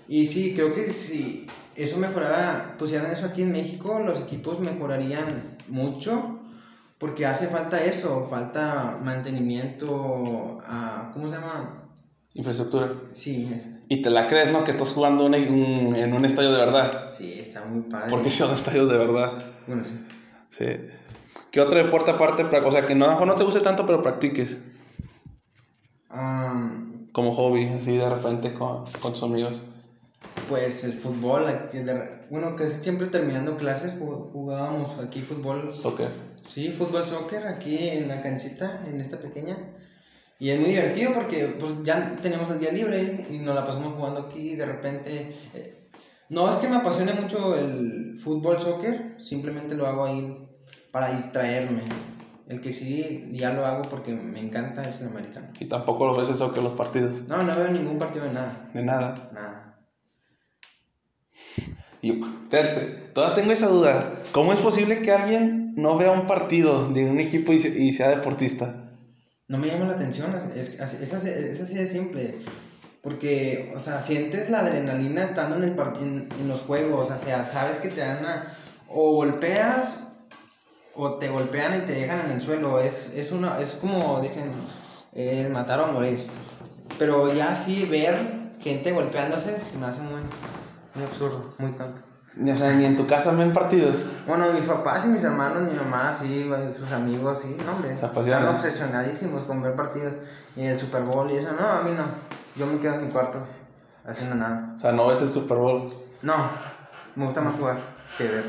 Y 0.07 0.25
sí, 0.25 0.53
creo 0.55 0.73
que 0.73 0.91
si 0.91 1.45
eso 1.75 1.97
mejorara, 1.97 2.75
pusieran 2.79 3.11
eso 3.11 3.27
aquí 3.27 3.43
en 3.43 3.51
México, 3.51 3.99
los 3.99 4.21
equipos 4.21 4.59
mejorarían 4.59 5.57
mucho, 5.67 6.39
porque 6.97 7.27
hace 7.27 7.45
falta 7.45 7.83
eso, 7.83 8.27
falta 8.27 8.97
mantenimiento, 9.03 10.57
a, 10.65 11.11
¿cómo 11.13 11.29
se 11.29 11.35
llama? 11.35 11.83
Infraestructura. 12.33 12.91
Sí, 13.11 13.53
Y 13.89 14.01
te 14.01 14.09
la 14.09 14.27
crees, 14.27 14.51
¿no? 14.51 14.63
Que 14.63 14.71
estás 14.71 14.89
jugando 14.91 15.25
un- 15.25 15.33
un- 15.35 15.95
en 15.95 16.13
un 16.13 16.25
estadio 16.25 16.51
de 16.51 16.57
verdad. 16.57 17.11
sí, 17.17 17.37
está 17.39 17.63
muy 17.65 17.83
padre. 17.83 18.09
Porque 18.09 18.29
son 18.29 18.53
estadios 18.53 18.89
de 18.91 18.97
verdad. 18.97 19.31
Bueno, 19.65 19.83
sí. 19.85 20.05
Sí. 20.49 20.65
¿Qué 21.51 21.61
otro 21.61 21.77
deporte 21.81 22.11
aparte? 22.11 22.43
O 22.43 22.71
sea, 22.71 22.85
que 22.85 22.95
no, 22.95 23.23
no 23.25 23.33
te 23.35 23.43
guste 23.43 23.61
tanto, 23.61 23.85
pero 23.85 24.01
practiques. 24.01 24.57
Am, 26.09 27.07
Como 27.11 27.31
hobby, 27.31 27.65
así 27.67 27.97
de 27.97 28.09
repente 28.09 28.53
con, 28.53 28.83
con 29.01 29.13
tus 29.13 29.23
amigos. 29.23 29.61
pues 30.49 30.83
el 30.83 30.93
fútbol, 30.93 31.45
bueno, 32.29 32.55
casi 32.55 32.81
siempre 32.81 33.07
terminando 33.07 33.57
clases 33.57 33.99
ju- 33.99 34.31
jugábamos 34.31 34.99
aquí 34.99 35.21
fútbol. 35.21 35.69
Soccer. 35.69 36.09
Sí, 36.47 36.71
fútbol 36.71 37.05
soccer 37.05 37.47
aquí 37.47 37.89
en 37.89 38.07
la 38.07 38.21
canchita, 38.21 38.83
en 38.87 39.01
esta 39.01 39.17
pequeña. 39.17 39.57
Y 40.39 40.49
es 40.51 40.59
muy 40.59 40.69
divertido 40.69 41.13
porque 41.13 41.55
pues 41.59 41.83
ya 41.83 42.15
tenemos 42.21 42.49
el 42.51 42.59
día 42.59 42.71
libre 42.71 43.25
y 43.29 43.39
nos 43.39 43.55
la 43.55 43.65
pasamos 43.65 43.93
jugando 43.93 44.21
aquí 44.21 44.51
y 44.51 44.55
de 44.55 44.65
repente... 44.65 45.35
eh, 45.53 45.73
no 46.29 46.49
es 46.49 46.57
que 46.57 46.67
me 46.67 46.75
apasione 46.75 47.13
mucho 47.13 47.55
el 47.55 48.17
fútbol 48.21 48.59
soccer, 48.59 49.15
simplemente 49.19 49.75
lo 49.75 49.87
hago 49.87 50.03
ahí 50.03 50.49
para 50.91 51.13
distraerme. 51.13 51.83
El 52.47 52.61
que 52.61 52.71
sí 52.71 53.31
ya 53.33 53.53
lo 53.53 53.65
hago 53.65 53.83
porque 53.83 54.13
me 54.13 54.39
encanta 54.39 54.81
es 54.81 54.99
el 55.01 55.07
americano. 55.07 55.47
Y 55.59 55.65
tampoco 55.65 56.05
lo 56.05 56.15
ves 56.15 56.27
de 56.27 56.35
soccer 56.35 56.63
los 56.63 56.73
partidos. 56.73 57.23
No, 57.29 57.43
no 57.43 57.55
veo 57.55 57.69
ningún 57.69 57.97
partido 57.97 58.25
de 58.25 58.33
nada. 58.33 58.69
De 58.73 58.83
nada. 58.83 59.29
Nada. 59.33 59.63
Y 61.99 62.21
espérate, 62.21 62.85
todavía 63.13 63.35
tengo 63.35 63.51
esa 63.51 63.67
duda. 63.67 64.21
¿Cómo 64.31 64.53
es 64.53 64.59
posible 64.59 65.01
que 65.01 65.11
alguien 65.11 65.73
no 65.75 65.97
vea 65.97 66.11
un 66.11 66.27
partido 66.27 66.87
de 66.89 67.09
un 67.09 67.19
equipo 67.19 67.53
y 67.53 67.91
sea 67.91 68.09
deportista? 68.09 68.86
No 69.47 69.57
me 69.57 69.67
llama 69.67 69.85
la 69.85 69.93
atención, 69.93 70.35
es, 70.55 70.79
es, 70.79 70.93
es 70.93 71.13
así, 71.13 71.29
es 71.29 71.61
así 71.61 71.75
de 71.75 71.87
simple. 71.87 72.35
Porque, 73.01 73.71
o 73.75 73.79
sea, 73.79 74.01
sientes 74.01 74.49
la 74.49 74.59
adrenalina 74.59 75.23
estando 75.23 75.55
en, 75.55 75.63
el 75.63 75.79
en, 76.01 76.29
en 76.39 76.47
los 76.47 76.61
juegos, 76.61 77.09
o 77.09 77.17
sea, 77.17 77.45
sabes 77.45 77.77
que 77.77 77.89
te 77.89 78.01
van 78.01 78.25
a... 78.25 78.57
O 78.89 79.15
golpeas 79.15 80.07
o 80.97 81.13
te 81.15 81.29
golpean 81.29 81.77
y 81.77 81.85
te 81.85 81.93
dejan 81.93 82.19
en 82.25 82.31
el 82.31 82.41
suelo. 82.41 82.79
Es, 82.79 83.13
es, 83.15 83.31
una, 83.31 83.59
es 83.61 83.71
como 83.71 84.19
dicen, 84.21 84.51
eh, 85.13 85.47
matar 85.51 85.79
o 85.79 85.93
morir. 85.93 86.27
Pero 86.99 87.33
ya 87.33 87.55
sí 87.55 87.85
ver 87.85 88.17
gente 88.61 88.91
golpeándose 88.91 89.57
se 89.59 89.77
me 89.77 89.85
hace 89.85 90.01
muy, 90.01 90.21
muy 90.95 91.05
absurdo, 91.05 91.53
muy 91.59 91.71
tonto. 91.71 92.01
O 92.39 92.55
sea, 92.55 92.73
ni 92.73 92.85
en 92.85 92.95
tu 92.95 93.07
casa 93.07 93.31
ven 93.31 93.51
partidos. 93.51 94.05
Bueno, 94.27 94.45
mis 94.53 94.63
papás 94.63 95.05
y 95.05 95.07
mis 95.07 95.23
hermanos, 95.23 95.63
mi 95.63 95.77
mamá, 95.77 96.13
sí, 96.13 96.49
sus 96.77 96.91
amigos, 96.91 97.39
sí, 97.41 97.57
no, 97.65 97.73
hombre. 97.73 97.93
Están 97.93 98.47
obsesionadísimos 98.47 99.43
con 99.43 99.61
ver 99.61 99.75
partidos. 99.75 100.13
Y 100.55 100.65
el 100.65 100.79
Super 100.79 101.01
Bowl 101.03 101.31
y 101.31 101.37
eso, 101.37 101.49
no, 101.59 101.67
a 101.67 101.81
mí 101.81 101.91
no. 101.95 102.05
Yo 102.55 102.67
me 102.67 102.79
quedo 102.79 102.95
en 102.95 103.05
mi 103.05 103.11
cuarto 103.11 103.39
haciendo 104.05 104.35
nada. 104.35 104.71
O 104.75 104.77
sea, 104.77 104.91
no 104.91 105.07
ves 105.07 105.21
el 105.21 105.29
Super 105.29 105.57
Bowl. 105.57 105.91
No, 106.21 106.35
me 107.15 107.25
gusta 107.25 107.41
más 107.41 107.55
jugar 107.55 107.77
que 108.17 108.27
ver, 108.27 108.43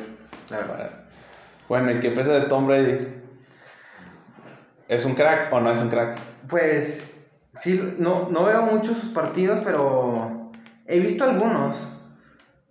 la 0.50 0.58
verdad. 0.58 0.90
Bueno, 1.68 1.90
¿y 1.90 2.00
qué 2.00 2.10
piensas 2.10 2.40
de 2.40 2.48
Tom 2.48 2.66
Brady? 2.66 3.08
¿Es 4.88 5.04
un 5.04 5.14
crack 5.14 5.52
o 5.52 5.60
no 5.60 5.70
es 5.70 5.80
un 5.80 5.88
crack? 5.88 6.16
Pues, 6.48 7.20
sí, 7.54 7.96
no, 7.98 8.28
no 8.30 8.44
veo 8.44 8.62
mucho 8.62 8.94
sus 8.94 9.10
partidos, 9.10 9.60
pero 9.64 10.50
he 10.86 10.98
visto 11.00 11.24
algunos. 11.24 11.97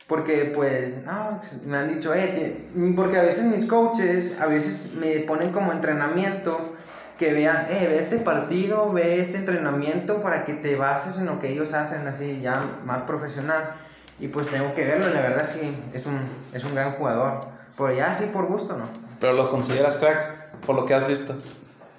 Porque, 0.07 0.51
pues, 0.55 1.03
no, 1.05 1.37
me 1.65 1.77
han 1.77 1.93
dicho, 1.93 2.13
eh, 2.13 2.65
porque 2.95 3.17
a 3.17 3.21
veces 3.23 3.45
mis 3.45 3.65
coaches, 3.65 4.39
a 4.39 4.45
veces 4.45 4.93
me 4.93 5.19
ponen 5.19 5.51
como 5.51 5.73
entrenamiento, 5.73 6.75
que 7.19 7.33
vean, 7.33 7.65
eh, 7.69 7.87
ve 7.89 7.99
este 7.99 8.17
partido, 8.19 8.91
ve 8.93 9.19
este 9.19 9.37
entrenamiento 9.37 10.21
para 10.21 10.45
que 10.45 10.53
te 10.53 10.75
bases 10.75 11.17
en 11.17 11.25
lo 11.25 11.39
que 11.39 11.49
ellos 11.49 11.73
hacen, 11.73 12.07
así, 12.07 12.39
ya 12.41 12.63
más 12.85 13.01
profesional. 13.01 13.71
Y 14.19 14.29
pues 14.29 14.47
tengo 14.47 14.73
que 14.73 14.83
verlo, 14.85 15.09
la 15.09 15.21
verdad 15.21 15.47
sí, 15.47 15.77
es 15.93 16.05
un, 16.05 16.19
es 16.53 16.63
un 16.63 16.73
gran 16.73 16.93
jugador. 16.93 17.41
Pero 17.75 17.93
ya 17.93 18.13
sí, 18.13 18.29
por 18.31 18.47
gusto, 18.47 18.77
¿no? 18.77 18.85
Pero 19.19 19.33
lo 19.33 19.49
consideras 19.49 19.97
crack 19.97 20.51
por 20.65 20.75
lo 20.75 20.85
que 20.85 20.93
has 20.93 21.07
visto. 21.07 21.35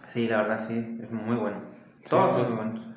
Sí, 0.07 0.27
la 0.27 0.39
verdad 0.39 0.65
sí, 0.67 0.99
es 1.03 1.11
muy 1.11 1.37
bueno. 1.37 1.57
Sí, 2.03 2.11
Todos 2.11 2.37
pues, 2.37 2.49
son 2.49 2.57
muy 2.57 2.65
buenos. 2.65 2.89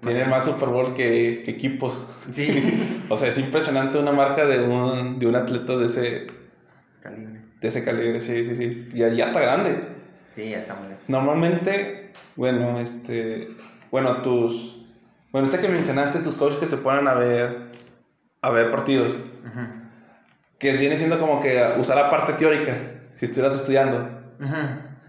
Tiene 0.00 0.26
más 0.26 0.44
Super 0.44 0.68
Bowl 0.68 0.94
que, 0.94 1.42
que 1.44 1.50
equipos. 1.50 2.06
Sí. 2.30 3.04
O 3.10 3.16
sea, 3.16 3.28
es 3.28 3.38
impresionante 3.38 3.96
una 3.98 4.12
marca 4.12 4.44
de 4.44 4.60
un, 4.60 5.18
de 5.18 5.26
un 5.26 5.34
atleta 5.34 5.78
de 5.78 5.86
ese, 5.86 6.26
Calibre. 7.00 7.40
de 7.58 7.68
ese 7.68 7.82
calibre, 7.82 8.20
sí, 8.20 8.44
sí, 8.44 8.54
sí. 8.54 8.90
Y 8.92 8.98
ya, 8.98 9.08
está 9.08 9.40
grande. 9.40 9.80
Sí, 10.34 10.50
ya 10.50 10.58
está 10.58 10.74
muy 10.74 10.88
bien. 10.88 10.98
Normalmente, 11.08 12.12
bueno, 12.36 12.78
este, 12.78 13.48
bueno, 13.90 14.20
tus, 14.20 14.84
bueno, 15.32 15.46
ahorita 15.46 15.62
que 15.62 15.72
mencionaste 15.72 16.18
tus 16.18 16.34
coaches 16.34 16.58
que 16.58 16.66
te 16.66 16.76
ponen 16.76 17.08
a 17.08 17.14
ver, 17.14 17.70
a 18.42 18.50
ver 18.50 18.70
partidos, 18.70 19.16
que 20.58 20.76
viene 20.76 20.98
siendo 20.98 21.18
como 21.18 21.40
que 21.40 21.64
usar 21.78 21.96
la 21.96 22.10
parte 22.10 22.34
teórica, 22.34 22.76
si 23.14 23.24
estuvieras 23.24 23.56
estudiando. 23.56 24.06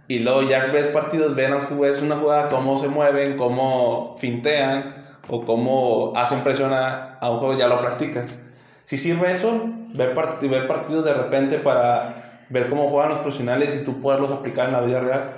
Y 0.09 0.19
luego 0.19 0.41
ya 0.41 0.65
ves 0.65 0.87
partidos, 0.87 1.35
ven, 1.35 1.53
ves 1.79 2.01
una 2.01 2.17
jugada, 2.17 2.49
cómo 2.49 2.75
se 2.77 2.87
mueven, 2.87 3.37
cómo 3.37 4.15
fintean 4.17 4.95
o 5.29 5.45
cómo 5.45 6.13
hacen 6.17 6.41
presión 6.41 6.73
a, 6.73 7.19
a 7.19 7.29
un 7.29 7.37
juego, 7.37 7.57
ya 7.57 7.67
lo 7.67 7.79
practicas. 7.79 8.39
Si 8.85 8.97
sirve 8.97 9.31
eso, 9.31 9.69
ver, 9.93 10.15
part- 10.15 10.41
ver 10.49 10.67
partidos 10.67 11.05
de 11.05 11.13
repente 11.13 11.59
para 11.59 12.45
ver 12.49 12.69
cómo 12.69 12.89
juegan 12.89 13.09
los 13.11 13.19
profesionales 13.19 13.77
y 13.79 13.85
tú 13.85 14.01
poderlos 14.01 14.31
aplicar 14.31 14.65
en 14.65 14.73
la 14.73 14.81
vida 14.81 14.99
real. 14.99 15.35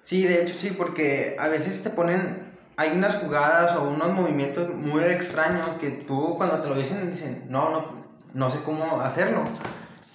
Sí, 0.00 0.22
de 0.22 0.40
hecho 0.40 0.54
sí, 0.54 0.70
porque 0.78 1.34
a 1.40 1.48
veces 1.48 1.82
te 1.82 1.90
ponen, 1.90 2.44
hay 2.76 2.92
unas 2.92 3.16
jugadas 3.16 3.74
o 3.74 3.88
unos 3.88 4.12
movimientos 4.12 4.72
muy 4.72 5.02
extraños 5.02 5.66
que 5.80 5.90
tú 5.90 6.36
cuando 6.36 6.58
te 6.60 6.68
lo 6.68 6.76
dicen 6.76 7.10
dicen, 7.10 7.44
no, 7.48 7.70
no, 7.70 7.84
no 8.34 8.50
sé 8.50 8.58
cómo 8.64 9.00
hacerlo. 9.00 9.40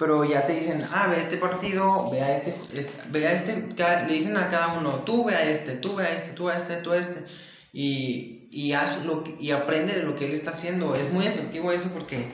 Pero 0.02 0.26
ya 0.26 0.48
te 0.48 0.54
dicen, 0.54 0.82
ah, 0.96 1.10
ve 1.12 1.22
este 1.22 1.38
partido, 1.38 2.10
ve 2.10 2.24
a 2.24 2.34
este, 2.36 2.50
este- 2.50 3.04
ve 3.10 3.28
a 3.28 3.34
este, 3.34 3.68
le 4.08 4.14
dicen 4.14 4.36
a 4.36 4.50
cada 4.50 4.70
uno, 4.70 4.90
tú 5.06 5.26
ve 5.26 5.36
a 5.36 5.44
este, 5.44 5.74
tú 5.74 5.94
ve 5.96 6.06
a 6.08 6.12
este, 6.18 6.32
tú 6.32 6.50
a 6.50 6.58
este, 6.58 6.78
tú 6.78 6.92
a 6.92 6.98
este. 6.98 7.24
Y, 7.72 8.48
y 8.50 8.74
haz 8.74 9.06
lo 9.06 9.24
que, 9.24 9.36
y 9.40 9.52
aprende 9.52 9.94
de 9.94 10.02
lo 10.02 10.16
que 10.16 10.26
él 10.26 10.32
está 10.32 10.50
haciendo. 10.52 10.96
Es 10.96 11.14
muy 11.14 11.28
efectivo 11.28 11.72
eso 11.72 11.90
porque, 11.94 12.32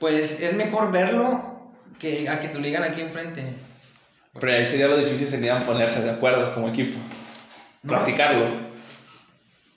pues, 0.00 0.40
es 0.40 0.54
mejor 0.54 0.90
verlo 0.90 1.70
que 2.00 2.28
a 2.28 2.40
que 2.40 2.48
te 2.48 2.58
lo 2.58 2.64
digan 2.64 2.82
aquí 2.82 3.00
enfrente. 3.00 3.44
Pero 4.40 4.52
ahí 4.52 4.66
sería 4.66 4.88
lo 4.88 4.96
difícil, 4.96 5.28
sería 5.28 5.64
ponerse 5.64 6.02
de 6.02 6.10
acuerdo 6.10 6.52
como 6.52 6.68
equipo. 6.68 6.98
No. 7.84 7.90
Practicarlo. 7.90 8.67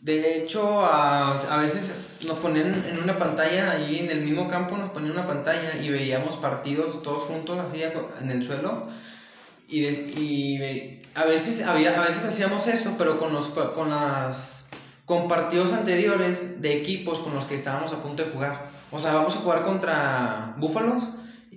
De 0.01 0.37
hecho, 0.37 0.81
a, 0.83 1.33
a 1.37 1.57
veces 1.57 1.93
nos 2.27 2.37
ponían 2.39 2.73
en 2.89 2.97
una 3.03 3.19
pantalla, 3.19 3.71
ahí 3.71 3.99
en 3.99 4.09
el 4.09 4.21
mismo 4.21 4.47
campo 4.47 4.75
nos 4.75 4.89
ponían 4.89 5.11
una 5.13 5.27
pantalla 5.27 5.77
y 5.79 5.89
veíamos 5.89 6.37
partidos 6.37 7.03
todos 7.03 7.23
juntos 7.23 7.59
así 7.59 7.83
en 7.83 8.31
el 8.31 8.43
suelo. 8.43 8.87
Y, 9.67 9.85
y 9.85 11.01
a, 11.13 11.25
veces 11.25 11.63
había, 11.67 11.97
a 11.97 12.03
veces 12.03 12.25
hacíamos 12.25 12.65
eso, 12.67 12.95
pero 12.97 13.19
con, 13.19 13.31
los, 13.31 13.49
con, 13.49 13.91
las, 13.91 14.69
con 15.05 15.27
partidos 15.27 15.71
anteriores 15.71 16.61
de 16.61 16.77
equipos 16.77 17.19
con 17.19 17.35
los 17.35 17.45
que 17.45 17.55
estábamos 17.55 17.93
a 17.93 18.01
punto 18.01 18.23
de 18.25 18.31
jugar. 18.31 18.69
O 18.91 18.97
sea, 18.97 19.13
vamos 19.13 19.35
a 19.35 19.39
jugar 19.39 19.63
contra 19.63 20.55
Búfalos 20.57 21.03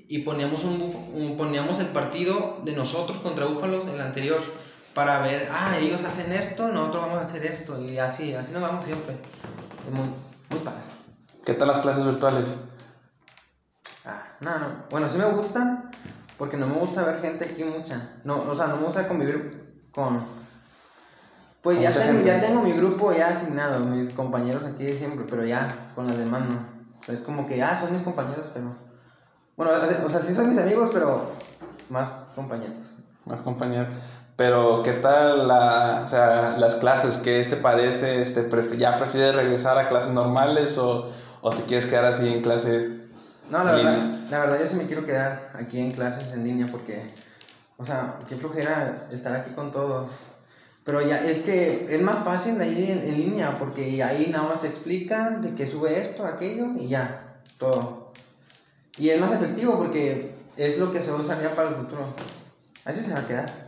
y 0.07 0.19
poníamos, 0.19 0.65
un- 0.65 1.35
poníamos 1.39 1.81
el 1.81 1.87
partido 1.87 2.59
de 2.63 2.73
nosotros 2.73 3.19
contra 3.23 3.47
Búfalos, 3.47 3.87
el 3.87 4.01
anterior 4.01 4.41
para 4.95 5.19
ver, 5.21 5.49
ah, 5.53 5.77
ellos 5.79 6.05
hacen 6.05 6.33
esto, 6.33 6.69
nosotros 6.69 7.03
vamos 7.03 7.19
a 7.19 7.27
hacer 7.27 7.45
esto, 7.45 7.81
y 7.81 7.99
así, 7.99 8.33
así 8.35 8.53
nos 8.53 8.63
vamos 8.63 8.85
siempre. 8.85 9.15
Es 9.15 9.93
muy, 9.93 10.09
muy 10.51 10.61
padre. 10.61 10.81
¿Qué 11.45 11.55
tal 11.55 11.69
las 11.69 11.79
clases 11.79 12.05
virtuales? 12.05 12.59
Ah, 14.07 14.23
no, 14.41 14.59
no. 14.59 14.67
Bueno, 14.91 15.09
sí 15.09 15.19
me 15.19 15.25
gustan, 15.27 15.91
porque 16.39 16.57
no 16.57 16.67
me 16.67 16.75
gusta 16.75 17.05
ver 17.05 17.21
gente 17.21 17.45
aquí 17.45 17.65
mucha. 17.65 18.13
No, 18.23 18.43
o 18.43 18.57
sea, 18.57 18.69
no 18.69 18.77
me 18.77 18.85
gusta 18.85 19.09
convivir 19.09 19.89
con... 19.93 20.25
Pues 21.61 21.81
ya 21.81 21.91
tengo, 21.91 22.07
gente. 22.07 22.25
ya 22.25 22.41
tengo 22.41 22.63
mi 22.63 22.73
grupo 22.73 23.13
ya 23.13 23.29
asignado, 23.29 23.81
mis 23.81 24.11
compañeros 24.11 24.65
aquí 24.65 24.85
de 24.85 24.97
siempre, 24.97 25.25
pero 25.29 25.45
ya, 25.45 25.91
con 25.95 26.07
las 26.07 26.19
demás 26.19 26.43
no. 26.49 27.13
Es 27.13 27.21
como 27.21 27.47
que, 27.47 27.63
ah, 27.63 27.77
son 27.79 27.93
mis 27.93 28.03
compañeros, 28.03 28.47
pero... 28.55 28.77
Bueno, 29.57 29.73
o 29.73 30.11
sea, 30.11 30.21
sí 30.21 30.35
son 30.35 30.51
mis 30.51 30.59
amigos, 30.59 30.91
pero 30.93 31.33
más 31.89 32.09
compañeros. 32.35 32.95
Más 33.25 33.41
compañeros. 33.41 33.95
Pero, 34.37 34.83
¿qué 34.83 34.93
tal 34.93 35.47
la, 35.47 36.03
o 36.05 36.09
sea, 36.09 36.57
las 36.59 36.75
clases? 36.77 37.19
¿Qué 37.19 37.45
te 37.45 37.57
parece? 37.57 38.21
Este, 38.21 38.49
pref- 38.51 38.77
¿Ya 38.77 38.97
prefieres 38.97 39.35
regresar 39.37 39.79
a 39.79 39.89
clases 39.89 40.11
normales 40.13 40.77
o, 40.79 41.09
o 41.41 41.51
te 41.53 41.63
quieres 41.63 41.87
quedar 41.87 42.05
así 42.07 42.33
en 42.33 42.43
clases 42.43 42.91
No, 43.49 43.63
la 43.63 43.71
en 43.71 43.77
verdad, 43.77 43.97
línea. 44.03 44.21
la 44.31 44.39
verdad 44.41 44.59
yo 44.61 44.67
sí 44.69 44.75
me 44.75 44.87
quiero 44.87 45.05
quedar 45.05 45.53
aquí 45.55 45.79
en 45.79 45.93
clases 45.93 46.33
en 46.33 46.43
línea 46.43 46.67
porque, 46.69 47.07
o 47.77 47.85
sea, 47.85 48.19
qué 48.29 48.35
flojera 48.37 49.07
estar 49.13 49.37
aquí 49.37 49.53
con 49.53 49.71
todos. 49.71 50.09
Pero 50.83 51.01
ya, 51.01 51.19
es 51.25 51.43
que 51.43 51.87
es 51.89 52.03
más 52.03 52.25
fácil 52.25 52.59
de 52.59 52.67
ir 52.67 52.91
en, 52.91 52.99
en 53.05 53.17
línea 53.19 53.57
porque 53.57 54.03
ahí 54.03 54.27
nada 54.33 54.49
más 54.49 54.61
te 54.61 54.67
explican 54.67 55.43
de 55.43 55.55
que 55.55 55.71
sube 55.71 56.03
esto, 56.03 56.27
aquello 56.27 56.67
y 56.77 56.89
ya, 56.89 57.37
todo. 57.57 58.13
Y 58.99 59.11
es 59.11 59.21
más 59.21 59.31
efectivo 59.33 59.79
porque 59.79 60.35
es 60.57 60.77
lo 60.79 60.91
que 60.91 61.01
se 61.01 61.13
va 61.13 61.19
a 61.19 61.21
usar 61.21 61.41
ya 61.41 61.51
para 61.51 61.69
el 61.69 61.77
futuro. 61.77 62.05
Así 62.85 63.01
se 63.01 63.13
va 63.15 63.21
a 63.21 63.27
quedar. 63.27 63.64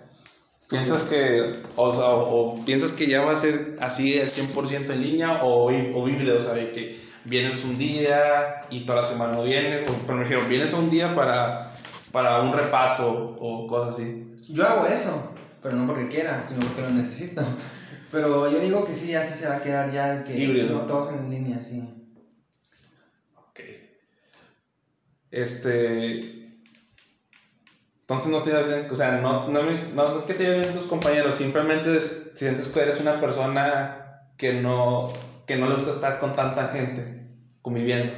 ¿Piensas 0.68 1.02
que, 1.04 1.62
o, 1.76 1.94
sea, 1.94 2.08
o 2.10 2.64
piensas 2.64 2.90
que 2.92 3.06
ya 3.06 3.20
va 3.20 3.32
a 3.32 3.36
ser 3.36 3.76
así 3.80 4.18
al 4.18 4.26
100% 4.26 4.90
en 4.90 5.00
línea 5.00 5.44
o, 5.44 5.66
o 5.66 6.08
híbrido? 6.08 6.38
O 6.38 6.40
sea, 6.40 6.54
de 6.54 6.72
que 6.72 6.98
vienes 7.24 7.64
un 7.64 7.78
día 7.78 8.66
y 8.70 8.80
toda 8.80 9.02
la 9.02 9.08
semana 9.08 9.34
no 9.34 9.44
vienes, 9.44 9.88
o 9.88 9.92
por 10.06 10.20
ejemplo, 10.22 10.48
vienes 10.48 10.72
un 10.72 10.90
día 10.90 11.14
para, 11.14 11.72
para 12.10 12.42
un 12.42 12.52
repaso 12.52 13.36
o 13.40 13.66
cosas 13.68 13.94
así. 13.94 14.34
Yo 14.48 14.66
hago 14.66 14.86
eso, 14.86 15.34
pero 15.62 15.76
no 15.76 15.86
porque 15.86 16.08
quiera, 16.08 16.44
sino 16.48 16.60
porque 16.60 16.82
lo 16.82 16.90
necesito. 16.90 17.42
Pero 18.10 18.50
yo 18.50 18.60
digo 18.60 18.84
que 18.86 18.94
sí, 18.94 19.14
así 19.14 19.34
se 19.34 19.48
va 19.48 19.56
a 19.56 19.62
quedar 19.62 19.92
ya 19.92 20.24
que 20.24 20.38
Híbrido. 20.38 20.78
no, 20.78 20.80
todos 20.86 21.12
en 21.12 21.28
línea, 21.28 21.60
sí. 21.60 21.82
Ok. 23.36 23.60
Este. 25.30 26.45
Entonces 28.08 28.30
no 28.30 28.38
te 28.38 28.50
das 28.50 28.66
bien, 28.68 28.86
o 28.88 28.94
sea, 28.94 29.18
no, 29.20 29.48
no, 29.48 29.62
no, 29.64 30.14
no 30.14 30.24
que 30.26 30.34
te 30.34 30.44
lleven 30.44 30.60
bien 30.60 30.72
tus 30.74 30.84
compañeros, 30.84 31.34
simplemente 31.34 31.96
es- 31.96 32.30
sientes 32.34 32.68
que 32.68 32.80
eres 32.80 33.00
una 33.00 33.20
persona 33.20 34.22
que 34.36 34.54
no, 34.60 35.12
que 35.44 35.56
no 35.56 35.68
le 35.68 35.74
gusta 35.74 35.90
estar 35.90 36.20
con 36.20 36.34
tanta 36.36 36.68
gente 36.68 37.26
conviviendo. 37.62 38.12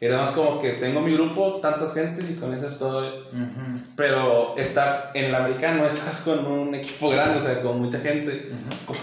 Era 0.00 0.16
más 0.22 0.30
como 0.30 0.60
que 0.62 0.70
tengo 0.72 1.00
mi 1.00 1.12
grupo, 1.12 1.60
tantas 1.60 1.92
gentes 1.94 2.28
y 2.30 2.36
con 2.36 2.54
eso 2.54 2.66
estoy. 2.66 3.06
Ujú. 3.08 3.80
Pero 3.96 4.54
estás 4.56 5.10
en 5.14 5.26
el 5.26 5.34
americano, 5.34 5.84
estás 5.86 6.22
con 6.22 6.44
un 6.46 6.74
equipo 6.74 7.10
grande, 7.10 7.38
o 7.38 7.40
sea, 7.42 7.60
con 7.62 7.80
mucha 7.82 8.00
gente. 8.00 8.50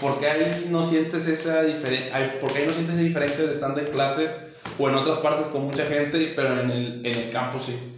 ¿Por 0.00 0.18
qué 0.20 0.26
ahí 0.28 0.66
no 0.70 0.82
sientes 0.84 1.26
esa 1.28 1.62
diferencia? 1.62 2.38
¿Por 2.40 2.52
qué 2.52 2.58
ahí 2.58 2.66
no 2.66 2.72
sientes 2.72 2.96
esa 2.96 3.04
diferencia 3.04 3.44
de 3.46 3.52
estando 3.52 3.78
en 3.80 3.86
clase 3.86 4.28
o 4.78 4.88
en 4.88 4.94
otras 4.96 5.18
partes 5.18 5.46
con 5.46 5.64
mucha 5.66 5.84
gente, 5.86 6.32
pero 6.34 6.60
en 6.60 6.70
el, 6.70 7.06
en 7.06 7.14
el 7.16 7.30
campo 7.30 7.58
sí? 7.60 7.97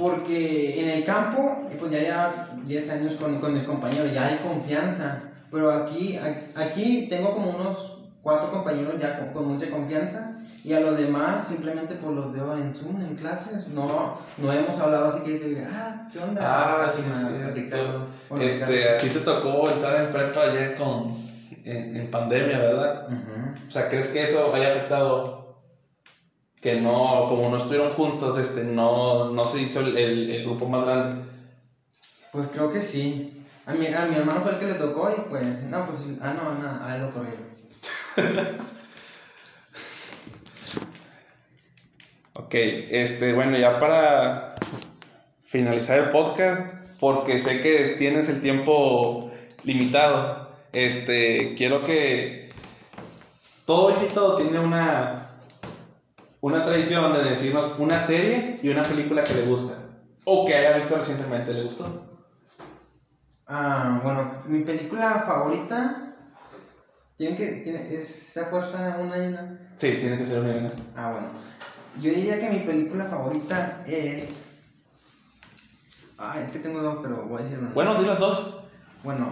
Porque 0.00 0.80
en 0.80 0.88
el 0.88 1.04
campo, 1.04 1.68
pues 1.78 1.92
ya 1.92 2.00
ya 2.02 2.48
10 2.64 2.90
años 2.90 3.14
con, 3.14 3.38
con 3.38 3.52
mis 3.54 3.64
compañeros, 3.64 4.12
ya 4.14 4.26
hay 4.28 4.38
confianza. 4.38 5.22
Pero 5.50 5.70
aquí, 5.70 6.18
aquí 6.56 7.06
tengo 7.10 7.34
como 7.34 7.50
unos 7.50 7.98
cuatro 8.22 8.50
compañeros 8.50 8.94
ya 9.00 9.18
con, 9.18 9.28
con 9.28 9.48
mucha 9.48 9.68
confianza. 9.70 10.36
Y 10.62 10.74
a 10.74 10.80
los 10.80 10.96
demás 10.98 11.48
simplemente 11.48 11.94
pues 11.94 12.14
los 12.14 12.32
veo 12.34 12.54
en 12.54 12.74
Zoom, 12.74 13.00
en 13.00 13.16
clases. 13.16 13.68
No, 13.68 14.18
no 14.38 14.52
hemos 14.52 14.78
hablado 14.78 15.06
así 15.08 15.20
que 15.20 15.38
diga, 15.38 15.66
ah, 15.70 16.08
¿qué 16.12 16.18
onda? 16.18 16.40
Ah, 16.42 16.90
sí, 16.92 17.02
sí. 17.02 17.70
Bueno, 18.28 18.44
Este, 18.44 18.64
a 18.64 18.66
platicando. 18.66 19.00
ti 19.02 19.08
te 19.08 19.20
tocó 19.20 19.70
entrar 19.70 20.02
en 20.02 20.10
prepa 20.10 20.52
ya 20.52 20.76
con, 20.76 21.14
en, 21.64 21.96
en 21.96 22.10
pandemia, 22.10 22.58
¿verdad? 22.58 23.06
Ujú. 23.08 23.66
O 23.68 23.70
sea, 23.70 23.88
¿crees 23.88 24.08
que 24.08 24.24
eso 24.24 24.54
haya 24.54 24.68
afectado? 24.68 25.39
Que 26.60 26.80
no, 26.80 27.26
como 27.28 27.48
no 27.48 27.56
estuvieron 27.56 27.92
juntos, 27.94 28.38
este, 28.38 28.64
no, 28.64 29.30
no 29.30 29.44
se 29.46 29.62
hizo 29.62 29.80
el, 29.80 29.96
el, 29.96 30.30
el 30.30 30.44
grupo 30.44 30.68
más 30.68 30.84
grande. 30.84 31.24
Pues 32.32 32.48
creo 32.48 32.70
que 32.70 32.80
sí. 32.80 33.44
A 33.66 33.72
mi, 33.72 33.86
a 33.86 34.06
mi 34.06 34.16
hermano 34.16 34.40
fue 34.42 34.52
el 34.52 34.58
que 34.58 34.66
le 34.66 34.74
tocó 34.74 35.10
y 35.10 35.20
pues, 35.28 35.62
no, 35.64 35.86
pues, 35.86 36.00
ah, 36.20 36.34
no, 36.34 36.54
nada, 36.58 36.86
a 36.86 36.96
él 36.96 37.02
lo 37.02 37.10
corrieron. 37.10 37.50
Ok, 42.50 42.54
este, 42.54 43.32
bueno, 43.32 43.56
ya 43.56 43.78
para 43.78 44.56
finalizar 45.44 46.00
el 46.00 46.10
podcast, 46.10 46.74
porque 46.98 47.38
sé 47.38 47.60
que 47.60 47.94
tienes 47.96 48.28
el 48.28 48.42
tiempo 48.42 49.30
limitado, 49.62 50.50
este, 50.72 51.54
quiero 51.56 51.80
que 51.80 52.48
todo 53.66 53.92
invitado 53.92 54.36
tiene 54.36 54.58
una, 54.58 55.29
una 56.40 56.64
tradición 56.64 57.12
de 57.12 57.22
decirnos 57.24 57.74
una 57.78 57.98
serie 57.98 58.58
y 58.62 58.68
una 58.70 58.82
película 58.82 59.22
que 59.24 59.34
le 59.34 59.42
gusta, 59.42 59.74
o 60.24 60.46
que 60.46 60.54
haya 60.54 60.76
visto 60.76 60.96
recientemente 60.96 61.52
le 61.52 61.64
gustó. 61.64 62.06
Ah, 63.46 64.00
bueno, 64.02 64.42
mi 64.46 64.60
película 64.62 65.24
favorita. 65.26 66.14
Tiene 67.16 67.36
que. 67.36 67.46
Tiene, 67.64 67.92
es 67.94 68.36
a 68.38 68.46
fuerza 68.46 68.96
una 69.00 69.18
y 69.18 69.26
una. 69.28 69.72
Sí, 69.76 69.96
tiene 70.00 70.16
que 70.16 70.24
ser 70.24 70.38
una. 70.40 70.54
y 70.54 70.58
una. 70.58 70.72
Ah, 70.96 71.10
bueno. 71.12 71.26
Yo 72.00 72.10
diría 72.14 72.40
que 72.40 72.48
mi 72.50 72.60
película 72.60 73.04
favorita 73.06 73.82
es. 73.86 74.36
Ah, 76.16 76.40
es 76.40 76.52
que 76.52 76.60
tengo 76.60 76.80
dos, 76.80 77.00
pero 77.02 77.24
voy 77.26 77.40
a 77.40 77.44
decir 77.44 77.58
una. 77.58 77.70
Bueno, 77.70 78.00
di 78.00 78.06
las 78.06 78.18
dos. 78.20 78.60
Bueno. 79.02 79.26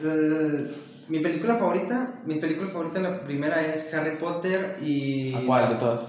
el- 0.00 0.76
mi 1.08 1.20
película 1.20 1.54
favorita. 1.56 2.20
Mis 2.24 2.38
películas 2.38 2.72
favoritas, 2.72 3.02
la 3.02 3.20
primera 3.20 3.60
es 3.64 3.92
Harry 3.94 4.16
Potter 4.16 4.78
y. 4.82 5.34
¿A 5.34 5.46
cuál 5.46 5.68
de 5.70 5.74
todas? 5.76 6.02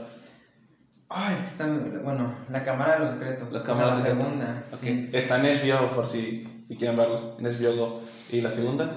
Ah, 1.09 1.33
es 1.33 1.41
que 1.41 1.47
están. 1.47 2.01
Bueno, 2.03 2.33
La 2.49 2.63
Cámara 2.63 2.93
de 2.93 2.99
los 2.99 3.09
Secretos. 3.12 3.51
Las 3.51 3.63
O 3.63 3.65
sea, 3.65 3.73
cámaras 3.75 3.97
La 3.97 4.03
de 4.03 4.15
segunda. 4.15 4.63
Ok. 4.71 4.79
sí. 4.79 5.09
Está 5.13 5.39
en 5.39 5.45
HBO, 5.57 5.89
por 5.89 6.05
si, 6.07 6.65
quieren 6.77 6.95
verlo. 6.97 7.35
En 7.39 7.45
HBO 7.45 7.75
Go. 7.75 8.01
¿Y 8.31 8.41
la 8.41 8.51
segunda? 8.51 8.95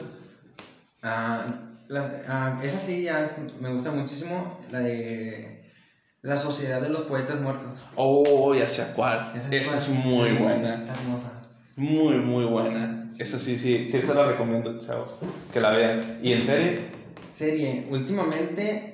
Ah, 1.02 1.44
la- 1.88 2.22
ah, 2.28 2.60
esa 2.62 2.78
sí 2.78 3.02
ya 3.02 3.28
me 3.60 3.70
gusta 3.72 3.90
muchísimo, 3.90 4.58
la 4.70 4.80
de 4.80 5.62
La 6.22 6.36
Sociedad 6.36 6.80
de 6.80 6.90
los 6.90 7.02
Poetas 7.02 7.40
Muertos. 7.40 7.82
Oh, 7.96 8.54
ya 8.54 8.68
sé 8.68 8.92
cuál. 8.94 9.32
Esa 9.34 9.54
Esa 9.56 9.76
es 9.78 9.88
muy 9.88 10.30
buena. 10.32 10.74
Está 10.74 10.92
hermosa. 10.92 11.41
Muy, 11.76 12.18
muy 12.18 12.44
buena. 12.44 13.06
Esa 13.18 13.38
sí, 13.38 13.56
sí, 13.56 13.88
sí, 13.88 14.02
se 14.02 14.14
la 14.14 14.26
recomiendo, 14.26 14.78
chavos. 14.78 15.16
Que 15.52 15.60
la 15.60 15.70
vean. 15.70 16.18
¿Y 16.22 16.32
en 16.32 16.42
serie? 16.42 16.80
Serie, 17.32 17.86
últimamente 17.90 18.92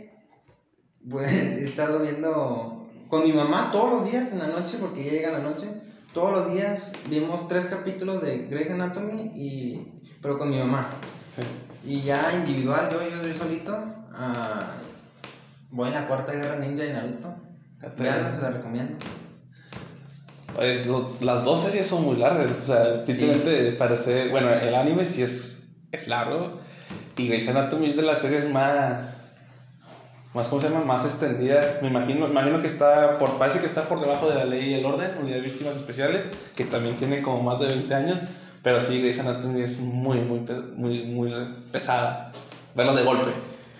pues, 1.08 1.32
he 1.32 1.64
estado 1.64 2.00
viendo 2.00 2.88
con 3.08 3.24
mi 3.24 3.32
mamá 3.32 3.70
todos 3.72 4.00
los 4.00 4.10
días 4.10 4.32
en 4.32 4.38
la 4.38 4.48
noche, 4.48 4.78
porque 4.80 5.04
ya 5.04 5.12
llega 5.12 5.32
la 5.32 5.40
noche. 5.40 5.66
Todos 6.12 6.32
los 6.32 6.52
días 6.52 6.92
vimos 7.08 7.48
tres 7.48 7.66
capítulos 7.66 8.22
de 8.22 8.46
Grey's 8.46 8.70
Anatomy, 8.70 9.32
y, 9.34 9.92
pero 10.22 10.38
con 10.38 10.50
mi 10.50 10.58
mamá. 10.58 10.90
Sí. 11.34 11.42
Y 11.84 12.02
ya 12.02 12.32
individual, 12.34 12.88
yo, 12.90 13.02
yo, 13.02 13.26
yo 13.26 13.34
solito, 13.34 13.76
ah, 14.12 14.74
voy 15.70 15.88
en 15.88 15.94
la 15.94 16.06
cuarta 16.06 16.32
guerra 16.32 16.58
ninja 16.58 16.82
de 16.82 16.92
Naruto. 16.92 17.34
Ya 17.80 18.32
se 18.34 18.42
la 18.42 18.50
recomiendo. 18.50 18.96
Pues, 20.54 20.86
los- 20.86 21.20
las 21.20 21.44
dos 21.44 21.60
series 21.62 21.86
son 21.86 22.04
muy 22.04 22.16
largas. 22.16 22.46
O 22.62 22.66
sea, 22.66 23.02
físicamente 23.06 23.72
parece. 23.72 24.28
Bueno, 24.28 24.50
el 24.52 24.74
anime 24.74 25.04
sí 25.04 25.22
es, 25.22 25.70
es 25.92 26.08
largo. 26.08 26.58
Y 27.16 27.28
Grey's 27.28 27.48
Anatomy 27.48 27.86
es 27.86 27.96
de 27.96 28.02
las 28.02 28.18
series 28.20 28.48
más. 28.50 29.14
Más, 30.34 30.48
¿cómo 30.48 30.60
se 30.60 30.68
llama? 30.68 30.84
Más 30.84 31.04
extendidas. 31.04 31.80
Me 31.82 31.88
imagino, 31.88 32.28
imagino 32.28 32.60
que 32.60 32.66
está. 32.66 33.18
Por, 33.18 33.38
parece 33.38 33.60
que 33.60 33.66
está 33.66 33.88
por 33.88 34.00
debajo 34.00 34.28
de 34.28 34.34
la 34.36 34.44
ley 34.44 34.70
y 34.70 34.74
el 34.74 34.84
orden, 34.84 35.10
Unidad 35.20 35.36
de 35.36 35.42
Víctimas 35.42 35.76
Especiales, 35.76 36.22
que 36.56 36.64
también 36.64 36.96
tiene 36.96 37.22
como 37.22 37.42
más 37.42 37.60
de 37.60 37.66
20 37.68 37.94
años. 37.94 38.18
Pero 38.62 38.80
sí, 38.80 39.00
Grey's 39.00 39.20
Anatomy 39.20 39.62
es 39.62 39.80
muy, 39.80 40.18
muy, 40.20 40.40
muy, 40.76 41.04
muy 41.06 41.32
pesada. 41.72 42.32
Verlo 42.74 42.94
de 42.94 43.02
golpe. 43.04 43.30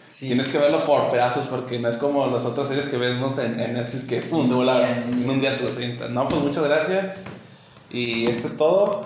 Sí. 0.09 0.27
Tienes 0.29 0.49
que 0.49 0.59
verlo 0.59 0.85
por 0.85 1.11
pedazos 1.11 1.47
porque 1.47 1.79
no 1.79 1.89
es 1.89 1.97
como 1.99 2.27
las 2.29 2.45
otras 2.45 2.69
series 2.69 2.87
que 2.87 2.97
vemos 2.97 3.39
en, 3.39 3.61
en 3.61 3.75
Netflix 3.75 4.05
que 4.05 4.23
pum, 4.23 4.49
de 4.49 4.55
volada, 4.55 4.91
En 4.91 5.29
un 5.29 5.41
día. 5.41 5.57
te 5.57 5.63
lo 5.65 5.71
sientas. 5.71 6.11
No, 6.11 6.27
pues 6.27 6.43
muchas 6.43 6.65
gracias. 6.65 7.17
Y 7.91 8.27
esto 8.27 8.47
es 8.47 8.57
todo. 8.57 9.01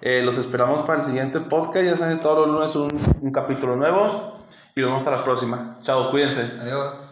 Eh, 0.00 0.22
los 0.24 0.36
esperamos 0.38 0.82
para 0.82 0.98
el 0.98 1.04
siguiente 1.04 1.40
podcast. 1.40 1.84
Ya 1.84 1.96
saben, 1.96 2.18
todos 2.20 2.46
los 2.46 2.56
lunes 2.56 2.74
un, 2.76 3.16
un 3.20 3.32
capítulo 3.32 3.76
nuevo. 3.76 4.38
Y 4.74 4.80
nos 4.80 4.88
vemos 4.88 5.02
hasta 5.02 5.10
la 5.16 5.24
próxima. 5.24 5.78
Chao, 5.82 6.10
cuídense. 6.10 6.40
Adiós. 6.60 7.11